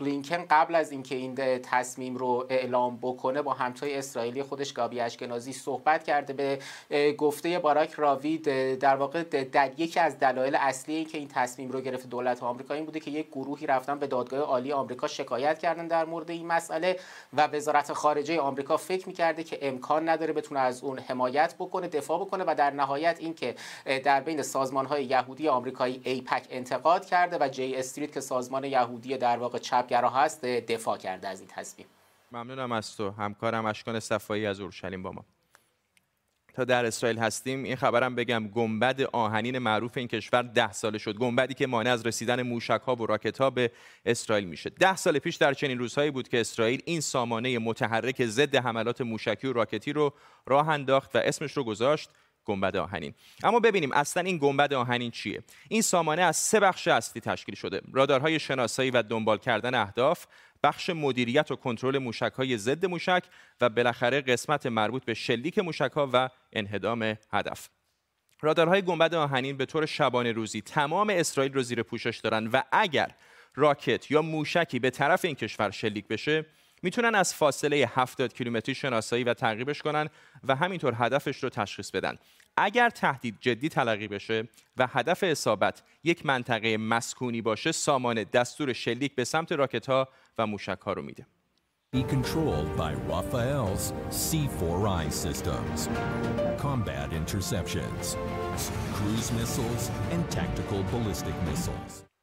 بلینکن 0.00 0.44
قبل 0.50 0.74
از 0.74 0.92
اینکه 0.92 1.14
این 1.14 1.34
تصمیم 1.58 2.16
رو 2.16 2.46
اعلام 2.48 2.98
بکنه 3.02 3.42
با 3.42 3.52
همتای 3.52 3.98
اسرائیلی 3.98 4.42
خودش 4.42 4.72
گابی 4.72 5.00
اشکنازی 5.00 5.52
صحبت 5.52 6.04
کرده. 6.04 6.32
به 6.32 6.58
گفته 7.12 7.58
باراک 7.58 7.92
راوید 7.92 8.78
در 8.78 8.96
واقع 8.96 9.22
در 9.44 9.80
یکی 9.80 10.00
از 10.00 10.18
دلایل 10.18 10.54
اصلی 10.54 11.04
که 11.04 11.18
این 11.18 11.28
تصمیم 11.28 11.70
رو 11.70 11.80
گرفت 11.80 12.08
دولت 12.08 12.42
آمریکا 12.42 12.74
این 12.74 12.84
بوده 12.84 13.00
که 13.00 13.10
یک 13.10 13.28
گروهی 13.28 13.66
رفتن 13.66 13.98
به 13.98 14.06
دادگاه 14.06 14.40
عالی 14.40 14.72
آمریکا 14.72 15.06
شکایت 15.06 15.58
کردن 15.58 15.86
در 15.86 16.04
مورد 16.04 16.30
این 16.30 16.46
مسئله 16.46 16.98
و 17.32 17.46
وزارت 17.46 17.92
خارجه 17.92 18.40
آمریکا 18.40 18.76
فکر 18.76 19.08
می‌کرده 19.08 19.44
که 19.44 19.58
امکان 19.62 20.08
نداره 20.08 20.32
بتونه 20.32 20.60
از 20.60 20.84
اون 20.84 20.98
حمایت 20.98 21.54
بکنه 21.58 21.88
دفاع 21.88 22.20
بکنه 22.20 22.44
و 22.46 22.54
در 22.58 22.70
نهایت 22.70 22.93
اینکه 22.94 23.54
در 23.84 24.20
بین 24.20 24.42
سازمان 24.42 24.86
های 24.86 25.04
یهودی 25.04 25.48
آمریکایی 25.48 26.00
ایپک 26.04 26.46
انتقاد 26.50 27.06
کرده 27.06 27.36
و 27.40 27.48
جی 27.48 27.76
استریت 27.76 28.12
که 28.12 28.20
سازمان 28.20 28.64
یهودی 28.64 29.16
در 29.16 29.38
واقع 29.38 29.58
چپگرا 29.58 30.10
هست 30.10 30.44
دفاع 30.44 30.98
کرده 30.98 31.28
از 31.28 31.40
این 31.40 31.48
تصمیم. 31.52 31.86
ممنونم 32.32 32.72
از 32.72 32.96
تو. 32.96 33.10
همکارم 33.10 33.66
اشکان 33.66 34.00
صفایی 34.00 34.46
از 34.46 34.60
اورشلیم 34.60 35.02
با 35.02 35.12
ما. 35.12 35.24
تا 36.54 36.64
در 36.64 36.84
اسرائیل 36.84 37.18
هستیم 37.18 37.62
این 37.62 37.76
خبرم 37.76 38.14
بگم 38.14 38.48
گنبد 38.48 39.00
آهنین 39.00 39.58
معروف 39.58 39.96
این 39.96 40.08
کشور 40.08 40.42
ده 40.42 40.72
ساله 40.72 40.98
شد. 40.98 41.16
گنبدی 41.16 41.54
که 41.54 41.66
مانع 41.66 41.92
از 41.92 42.06
رسیدن 42.06 42.42
موشک 42.42 42.80
ها 42.86 42.94
و 42.94 43.06
راکت 43.06 43.38
ها 43.38 43.50
به 43.50 43.70
اسرائیل 44.06 44.44
میشه 44.44 44.70
ده 44.70 44.96
سال 44.96 45.18
پیش 45.18 45.36
در 45.36 45.54
چنین 45.54 45.78
روزهایی 45.78 46.10
بود 46.10 46.28
که 46.28 46.40
اسرائیل 46.40 46.82
این 46.84 47.00
سامانه 47.00 47.58
متحرک 47.58 48.26
ضد 48.26 48.56
حملات 48.56 49.00
موشکی 49.00 49.46
و 49.46 49.52
راکتی 49.52 49.92
رو 49.92 50.14
راه 50.46 50.68
انداخت 50.68 51.16
و 51.16 51.18
اسمش 51.18 51.52
رو 51.52 51.64
گذاشت. 51.64 52.10
گنبد 52.44 52.76
آهنین. 52.76 53.14
اما 53.42 53.60
ببینیم 53.60 53.92
اصلا 53.92 54.22
این 54.22 54.38
گنبد 54.38 54.72
آهنین 54.72 55.10
چیه؟ 55.10 55.42
این 55.68 55.82
سامانه 55.82 56.22
از 56.22 56.36
سه 56.36 56.60
بخش 56.60 56.88
اصلی 56.88 57.20
تشکیل 57.20 57.54
شده. 57.54 57.80
رادارهای 57.92 58.38
شناسایی 58.38 58.90
و 58.90 59.02
دنبال 59.02 59.38
کردن 59.38 59.74
اهداف 59.74 60.26
بخش 60.62 60.90
مدیریت 60.90 61.50
و 61.50 61.56
کنترل 61.56 61.98
موشک 61.98 62.32
های 62.36 62.58
ضد 62.58 62.86
موشک 62.86 63.22
و 63.60 63.68
بالاخره 63.68 64.20
قسمت 64.20 64.66
مربوط 64.66 65.04
به 65.04 65.14
شلیک 65.14 65.58
موشک 65.58 65.92
ها 65.94 66.10
و 66.12 66.28
انهدام 66.52 67.16
هدف. 67.32 67.68
رادارهای 68.40 68.82
گنبد 68.82 69.14
آهنین 69.14 69.56
به 69.56 69.66
طور 69.66 69.86
شبانه 69.86 70.32
روزی 70.32 70.60
تمام 70.60 71.10
اسرائیل 71.10 71.52
رو 71.52 71.62
زیر 71.62 71.82
پوشش 71.82 72.18
دارن 72.18 72.46
و 72.46 72.62
اگر 72.72 73.10
راکت 73.54 74.10
یا 74.10 74.22
موشکی 74.22 74.78
به 74.78 74.90
طرف 74.90 75.24
این 75.24 75.34
کشور 75.34 75.70
شلیک 75.70 76.08
بشه 76.08 76.46
می‌تونن 76.84 77.14
از 77.14 77.34
فاصله 77.34 77.90
70 77.94 78.34
کیلومتری 78.34 78.74
شناسایی 78.74 79.24
و 79.24 79.34
تعقیبش 79.34 79.82
کنن 79.82 80.08
و 80.48 80.54
همینطور 80.56 80.94
هدفش 80.96 81.42
رو 81.42 81.48
تشخیص 81.48 81.90
بدن. 81.90 82.18
اگر 82.56 82.90
تهدید 82.90 83.36
جدی 83.40 83.68
تلقی 83.68 84.08
بشه 84.08 84.48
و 84.76 84.86
هدف 84.86 85.24
اصابت 85.26 85.82
یک 86.04 86.26
منطقه 86.26 86.76
مسکونی 86.76 87.42
باشه 87.42 87.72
سامان 87.72 88.24
دستور 88.24 88.72
شلیک 88.72 89.14
به 89.14 89.24
سمت 89.24 89.52
راکت 89.52 89.86
ها 89.86 90.08
و 90.38 90.46
موشک 90.46 90.78
ها 90.86 90.92
رو 90.92 91.02
میده. 91.02 91.26
Be 91.96 92.02
controlled 92.16 92.70
by 92.82 92.92
Rafael's 93.12 93.84
C4I 94.22 95.04
systems, 95.24 95.78
combat 96.64 97.08
interceptions, 97.20 98.04
cruise 98.96 99.28
missiles, 99.38 99.84
and 100.12 100.22
tactical 100.38 100.80
ballistic 100.92 101.36
missiles. 101.48 102.13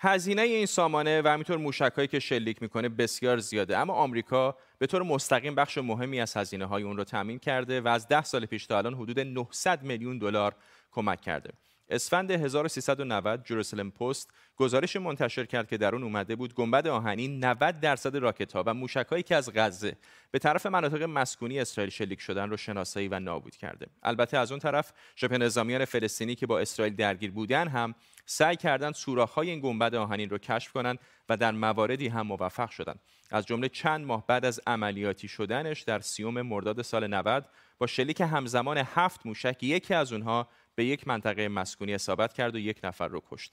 هزینه 0.00 0.42
این 0.42 0.66
سامانه 0.66 1.22
و 1.22 1.28
همینطور 1.28 1.56
موشکهایی 1.56 2.08
که 2.08 2.18
شلیک 2.18 2.62
می‌کنه 2.62 2.88
بسیار 2.88 3.38
زیاده. 3.38 3.78
اما 3.78 3.92
آمریکا 3.92 4.56
به 4.78 4.86
طور 4.86 5.02
مستقیم 5.02 5.54
بخش 5.54 5.78
مهمی 5.78 6.20
از 6.20 6.36
هزینه 6.36 6.64
های 6.64 6.82
اون 6.82 6.96
رو 6.96 7.04
تامین 7.04 7.38
کرده 7.38 7.80
و 7.80 7.88
از 7.88 8.08
ده 8.08 8.22
سال 8.22 8.46
پیش 8.46 8.66
تا 8.66 8.78
الان 8.78 8.94
حدود 8.94 9.20
900 9.20 9.82
میلیون 9.82 10.18
دلار 10.18 10.54
کمک 10.90 11.20
کرده. 11.20 11.50
اسفند 11.90 12.30
1390 12.30 13.44
جروسلم 13.44 13.90
پست 13.90 14.30
گزارش 14.56 14.96
منتشر 14.96 15.44
کرد 15.44 15.68
که 15.68 15.76
در 15.76 15.94
اون 15.94 16.02
اومده 16.02 16.36
بود 16.36 16.54
گنبد 16.54 16.86
آهنین 16.86 17.44
90 17.44 17.80
درصد 17.80 18.16
راکت 18.16 18.52
ها 18.52 18.62
و 18.66 18.74
موشکهایی 18.74 19.22
که 19.22 19.36
از 19.36 19.52
غزه 19.54 19.96
به 20.30 20.38
طرف 20.38 20.66
مناطق 20.66 21.02
مسکونی 21.02 21.60
اسرائیل 21.60 21.90
شلیک 21.90 22.20
شدن 22.20 22.50
رو 22.50 22.56
شناسایی 22.56 23.08
و 23.08 23.20
نابود 23.20 23.56
کرده. 23.56 23.86
البته 24.02 24.38
از 24.38 24.52
اون 24.52 24.60
طرف 24.60 24.92
شبه 25.16 25.38
نظامیان 25.38 25.84
فلسطینی 25.84 26.34
که 26.34 26.46
با 26.46 26.60
اسرائیل 26.60 26.96
درگیر 26.96 27.30
بودن 27.30 27.68
هم 27.68 27.94
سعی 28.30 28.56
کردند 28.56 28.94
سوراخ‌های 28.94 29.50
این 29.50 29.60
گنبد 29.60 29.94
آهنین 29.94 30.30
رو 30.30 30.38
کشف 30.38 30.72
کنند 30.72 30.98
و 31.28 31.36
در 31.36 31.52
مواردی 31.52 32.08
هم 32.08 32.26
موفق 32.26 32.70
شدند. 32.70 33.00
از 33.30 33.46
جمله 33.46 33.68
چند 33.68 34.06
ماه 34.06 34.26
بعد 34.26 34.44
از 34.44 34.60
عملیاتی 34.66 35.28
شدنش 35.28 35.80
در 35.80 36.00
سیوم 36.00 36.42
مرداد 36.42 36.82
سال 36.82 37.06
90 37.06 37.48
با 37.78 37.86
شلیک 37.86 38.20
همزمان 38.20 38.78
هفت 38.78 39.26
موشک 39.26 39.62
یکی 39.62 39.94
از 39.94 40.12
اونها 40.12 40.48
به 40.74 40.84
یک 40.84 41.08
منطقه 41.08 41.48
مسکونی 41.48 41.94
اصابت 41.94 42.32
کرد 42.32 42.54
و 42.54 42.58
یک 42.58 42.80
نفر 42.84 43.08
رو 43.08 43.22
کشت. 43.30 43.52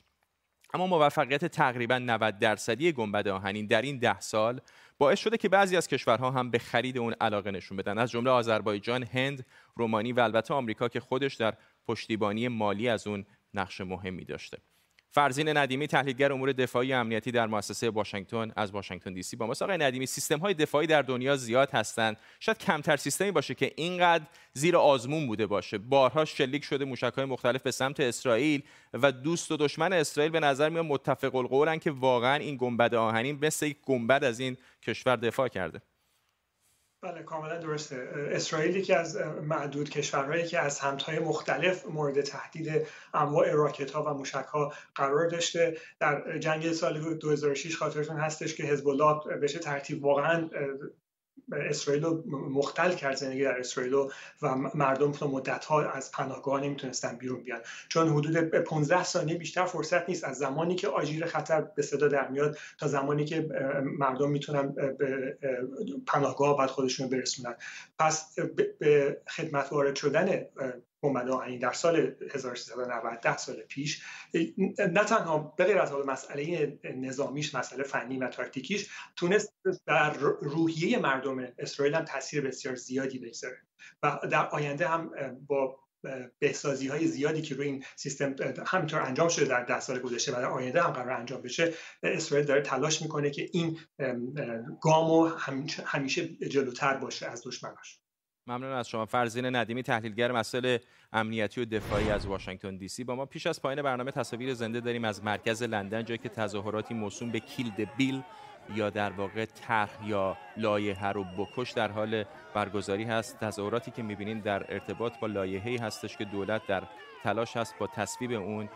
اما 0.73 0.87
موفقیت 0.87 1.45
تقریبا 1.45 1.97
90 1.97 2.39
درصدی 2.39 2.91
گنبد 2.91 3.27
آهنین 3.27 3.65
در 3.65 3.81
این 3.81 3.97
ده 3.97 4.19
سال 4.19 4.61
باعث 4.97 5.19
شده 5.19 5.37
که 5.37 5.49
بعضی 5.49 5.77
از 5.77 5.87
کشورها 5.87 6.31
هم 6.31 6.51
به 6.51 6.59
خرید 6.59 6.97
اون 6.97 7.13
علاقه 7.21 7.51
نشون 7.51 7.77
بدن. 7.77 7.97
از 7.97 8.11
جمله 8.11 8.29
آذربایجان، 8.29 9.03
هند، 9.03 9.45
رومانی 9.75 10.13
و 10.13 10.19
البته 10.19 10.53
آمریکا 10.53 10.87
که 10.87 10.99
خودش 10.99 11.35
در 11.35 11.53
پشتیبانی 11.87 12.47
مالی 12.47 12.89
از 12.89 13.07
اون 13.07 13.25
نقش 13.59 13.81
مهمی 13.81 14.25
داشته. 14.25 14.57
فرزین 15.15 15.57
ندیمی 15.57 15.87
تحلیلگر 15.87 16.33
امور 16.33 16.51
دفاعی 16.51 16.93
امنیتی 16.93 17.31
در 17.31 17.47
مؤسسه 17.47 17.89
واشنگتن 17.89 18.51
از 18.55 18.71
واشنگتن 18.71 19.13
دی 19.13 19.23
سی 19.23 19.35
با 19.35 19.47
ما. 19.47 19.53
آقای 19.61 19.77
ندیمی 19.77 20.05
سیستم 20.05 20.39
های 20.39 20.53
دفاعی 20.53 20.87
در 20.87 21.01
دنیا 21.01 21.35
زیاد 21.35 21.71
هستند. 21.71 22.17
شاید 22.39 22.57
کمتر 22.57 22.97
سیستمی 22.97 23.31
باشه 23.31 23.55
که 23.55 23.71
اینقدر 23.75 24.23
زیر 24.53 24.77
آزمون 24.77 25.27
بوده 25.27 25.45
باشه. 25.47 25.77
بارها 25.77 26.25
شلیک 26.25 26.63
شده 26.63 26.85
موشک 26.85 27.13
های 27.13 27.25
مختلف 27.25 27.61
به 27.61 27.71
سمت 27.71 27.99
اسرائیل 27.99 28.63
و 28.93 29.11
دوست 29.11 29.51
و 29.51 29.57
دشمن 29.57 29.93
اسرائیل 29.93 30.31
به 30.31 30.39
نظر 30.39 30.69
میاد 30.69 30.85
متفق 30.85 31.35
القولن 31.35 31.79
که 31.79 31.91
واقعا 31.91 32.35
این 32.35 32.57
گنبد 32.57 32.95
آهنین 32.95 33.39
مثل 33.41 33.65
یک 33.65 33.77
گنبد 33.85 34.23
از 34.23 34.39
این 34.39 34.57
کشور 34.81 35.15
دفاع 35.15 35.47
کرده. 35.47 35.81
بله 37.05 37.23
کاملا 37.23 37.57
درسته. 37.57 38.09
اسرائیل 38.31 38.83
که 38.83 38.97
از 38.97 39.17
معدود 39.43 39.89
کشورهایی 39.89 40.43
که 40.47 40.59
از 40.59 40.73
سمت‌های 40.73 41.19
مختلف 41.19 41.85
مورد 41.85 42.21
تهدید 42.21 42.87
انواع 43.13 43.51
راکت 43.51 43.91
ها 43.91 44.03
و 44.03 44.13
موشک 44.13 44.45
ها 44.45 44.73
قرار 44.95 45.29
داشته. 45.29 45.77
در 45.99 46.37
جنگ 46.37 46.71
سال 46.71 47.15
2006 47.15 47.77
خاطرتون 47.77 48.17
هستش 48.17 48.55
که 48.55 48.63
حزب 48.63 48.87
الله 48.87 49.37
بشه 49.37 49.59
ترتیب 49.59 50.05
واقعا 50.05 50.49
اسرائیل 51.51 52.03
رو 52.03 52.23
مختل 52.49 52.91
کرد 52.91 53.15
زندگی 53.15 53.43
در 53.43 53.59
اسرائیل 53.59 53.93
و 53.93 54.09
مردم 54.75 55.11
تا 55.11 55.27
مدت 55.27 55.65
ها 55.65 55.89
از 55.91 56.11
پناهگاه 56.11 56.61
نمی‌تونستن 56.61 57.17
بیرون 57.17 57.43
بیان. 57.43 57.61
چون 57.89 58.09
حدود 58.09 58.37
15 58.37 59.03
ثانیه 59.03 59.37
بیشتر 59.37 59.65
فرصت 59.65 60.09
نیست 60.09 60.23
از 60.23 60.37
زمانی 60.37 60.75
که 60.75 60.87
آژیر 60.87 61.25
خطر 61.25 61.61
به 61.61 61.81
صدا 61.81 62.07
در 62.07 62.27
میاد 62.27 62.57
تا 62.77 62.87
زمانی 62.87 63.25
که 63.25 63.49
مردم 63.99 64.29
می‌تونن 64.29 64.71
به 64.97 65.37
پناهگاه 66.07 66.57
بعد 66.57 66.69
خودشون 66.69 67.09
برسونن. 67.09 67.55
پس 67.99 68.35
به 68.79 69.21
خدمت 69.27 69.71
وارد 69.71 69.95
شدن 69.95 70.45
اومده 71.05 71.31
آهنی 71.31 71.57
در 71.57 71.71
سال 71.71 72.15
1390 72.33 73.19
ده 73.21 73.37
سال 73.37 73.55
پیش 73.55 74.03
نه 74.77 75.03
تنها 75.03 75.53
به 75.57 75.63
غیر 75.63 75.77
از 75.77 75.91
مسئله 75.91 76.77
نظامیش 76.83 77.55
مسئله 77.55 77.83
فنی 77.83 78.17
و 78.17 78.27
تاکتیکیش 78.27 78.89
تونست 79.15 79.53
در 79.87 80.13
روحیه 80.41 80.99
مردم 80.99 81.47
اسرائیل 81.59 81.95
هم 81.95 82.05
تاثیر 82.05 82.41
بسیار 82.41 82.75
زیادی 82.75 83.19
بگذاره. 83.19 83.57
و 84.03 84.19
در 84.31 84.47
آینده 84.47 84.87
هم 84.87 85.11
با 85.47 85.79
بهسازی 86.39 86.87
های 86.87 87.07
زیادی 87.07 87.41
که 87.41 87.55
روی 87.55 87.67
این 87.67 87.83
سیستم 87.95 88.35
همینطور 88.67 89.01
انجام 89.01 89.27
شده 89.27 89.45
در 89.45 89.63
ده 89.63 89.79
سال 89.79 89.99
گذشته 89.99 90.31
و 90.31 90.35
در 90.35 90.45
آینده 90.45 90.81
هم 90.81 90.91
قرار 90.91 91.11
انجام 91.11 91.41
بشه 91.41 91.73
اسرائیل 92.03 92.47
داره 92.47 92.61
تلاش 92.61 93.01
می‌کنه 93.01 93.29
که 93.29 93.49
این 93.53 93.79
گامو 94.81 95.25
همیشه 95.85 96.27
جلوتر 96.27 96.97
باشه 96.97 97.27
از 97.27 97.41
دشمناش. 97.45 97.99
ممنون 98.47 98.71
از 98.71 98.89
شما. 98.89 99.05
فرزین 99.05 99.55
ندیمی 99.55 99.83
تحلیلگر 99.83 100.31
مسائل 100.31 100.77
امنیتی 101.13 101.61
و 101.61 101.65
دفاعی 101.65 102.11
از 102.11 102.25
واشنگتن 102.25 102.77
دی 102.77 102.87
سی. 102.87 103.03
با 103.03 103.15
ما 103.15 103.25
پیش 103.25 103.47
از 103.47 103.61
پایان 103.61 103.81
برنامه 103.81 104.11
تصاویر 104.11 104.53
زنده 104.53 104.79
داریم 104.79 105.05
از 105.05 105.23
مرکز 105.23 105.63
لندن 105.63 106.05
جایی 106.05 106.17
که 106.17 106.29
تظاهراتی 106.29 106.93
موسوم 106.93 107.31
به 107.31 107.39
کیلد 107.39 107.95
بیل 107.97 108.21
یا 108.75 108.89
در 108.89 109.11
واقع 109.11 109.45
طرح 109.45 110.07
یا 110.07 110.37
لایحه 110.57 111.07
رو 111.07 111.23
بکش 111.23 111.71
در 111.71 111.91
حال 111.91 112.23
برگزاری 112.53 113.03
هست. 113.03 113.39
تظاهراتی 113.39 113.91
که 113.91 114.03
می‌بینید 114.03 114.43
در 114.43 114.73
ارتباط 114.73 115.19
با 115.19 115.27
لایحه‌ای 115.27 115.77
هستش 115.77 116.17
که 116.17 116.25
دولت 116.25 116.67
در 116.67 116.83
تلاش 117.23 117.57
هست 117.57 117.75
با 117.79 117.87
تصویب 117.87 118.31
اون 118.31 118.69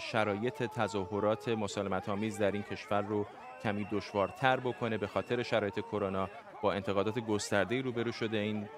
شرایط 0.00 0.62
تظاهرات 0.62 1.48
مسالمت 1.48 2.08
آمیز 2.08 2.38
در 2.38 2.50
این 2.50 2.62
کشور 2.62 3.02
رو 3.02 3.26
کمی 3.62 3.86
دشوارتر 3.92 4.60
بکنه. 4.60 4.98
به 4.98 5.06
خاطر 5.06 5.42
شرایط 5.42 5.80
کرونا 5.80 6.28
با 6.62 6.72
انتقادات 6.72 7.18
گسترده‌ای 7.18 7.82
روبرو 7.82 8.12
شده 8.12 8.36
این 8.36 8.68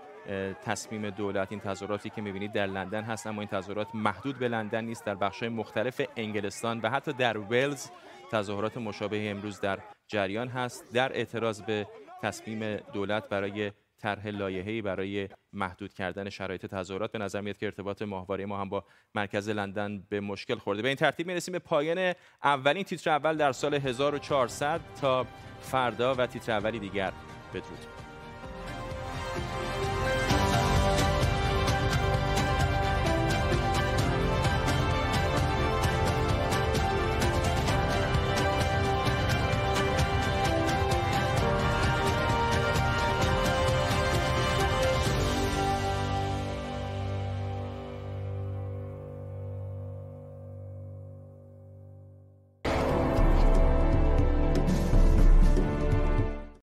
تصمیم 0.64 1.10
دولت 1.10 1.48
این 1.50 1.60
تظاهراتی 1.60 2.10
که 2.10 2.22
می‌بینید 2.22 2.52
در 2.52 2.66
لندن 2.66 3.02
هست 3.02 3.26
اما 3.26 3.40
این 3.40 3.48
تظاهرات 3.48 3.94
محدود 3.94 4.38
به 4.38 4.48
لندن 4.48 4.84
نیست 4.84 5.04
در 5.04 5.14
بخش‌های 5.14 5.48
مختلف 5.48 6.00
انگلستان 6.16 6.80
و 6.80 6.90
حتی 6.90 7.12
در 7.12 7.38
ولز 7.38 7.90
تظاهرات 8.30 8.76
مشابه 8.76 9.30
امروز 9.30 9.60
در 9.60 9.78
جریان 10.06 10.48
هست 10.48 10.92
در 10.92 11.12
اعتراض 11.12 11.62
به 11.62 11.86
تصمیم 12.22 12.76
دولت 12.76 13.28
برای 13.28 13.72
طرح 13.98 14.26
لایحه‌ای 14.26 14.82
برای 14.82 15.28
محدود 15.52 15.94
کردن 15.94 16.28
شرایط 16.28 16.66
تظاهرات 16.66 17.12
به 17.12 17.18
نظر 17.18 17.40
میاد 17.40 17.56
که 17.56 17.66
ارتباط 17.66 18.02
ماهواره 18.02 18.46
ما 18.46 18.60
هم 18.60 18.68
با 18.68 18.84
مرکز 19.14 19.48
لندن 19.48 20.02
به 20.08 20.20
مشکل 20.20 20.54
خورده. 20.54 20.82
به 20.82 20.88
این 20.88 20.96
ترتیب 20.96 21.26
می‌رسیم 21.26 21.52
به 21.52 21.58
پایان 21.58 22.14
اولین 22.44 22.84
تیتر 22.84 23.10
اول 23.10 23.36
در 23.36 23.52
سال 23.52 23.74
1400 23.74 24.80
تا 25.00 25.26
فردا 25.60 26.14
و 26.14 26.26
تیتر 26.26 26.52
اولی 26.52 26.78
دیگر 26.78 27.12
بدرود. 27.54 27.97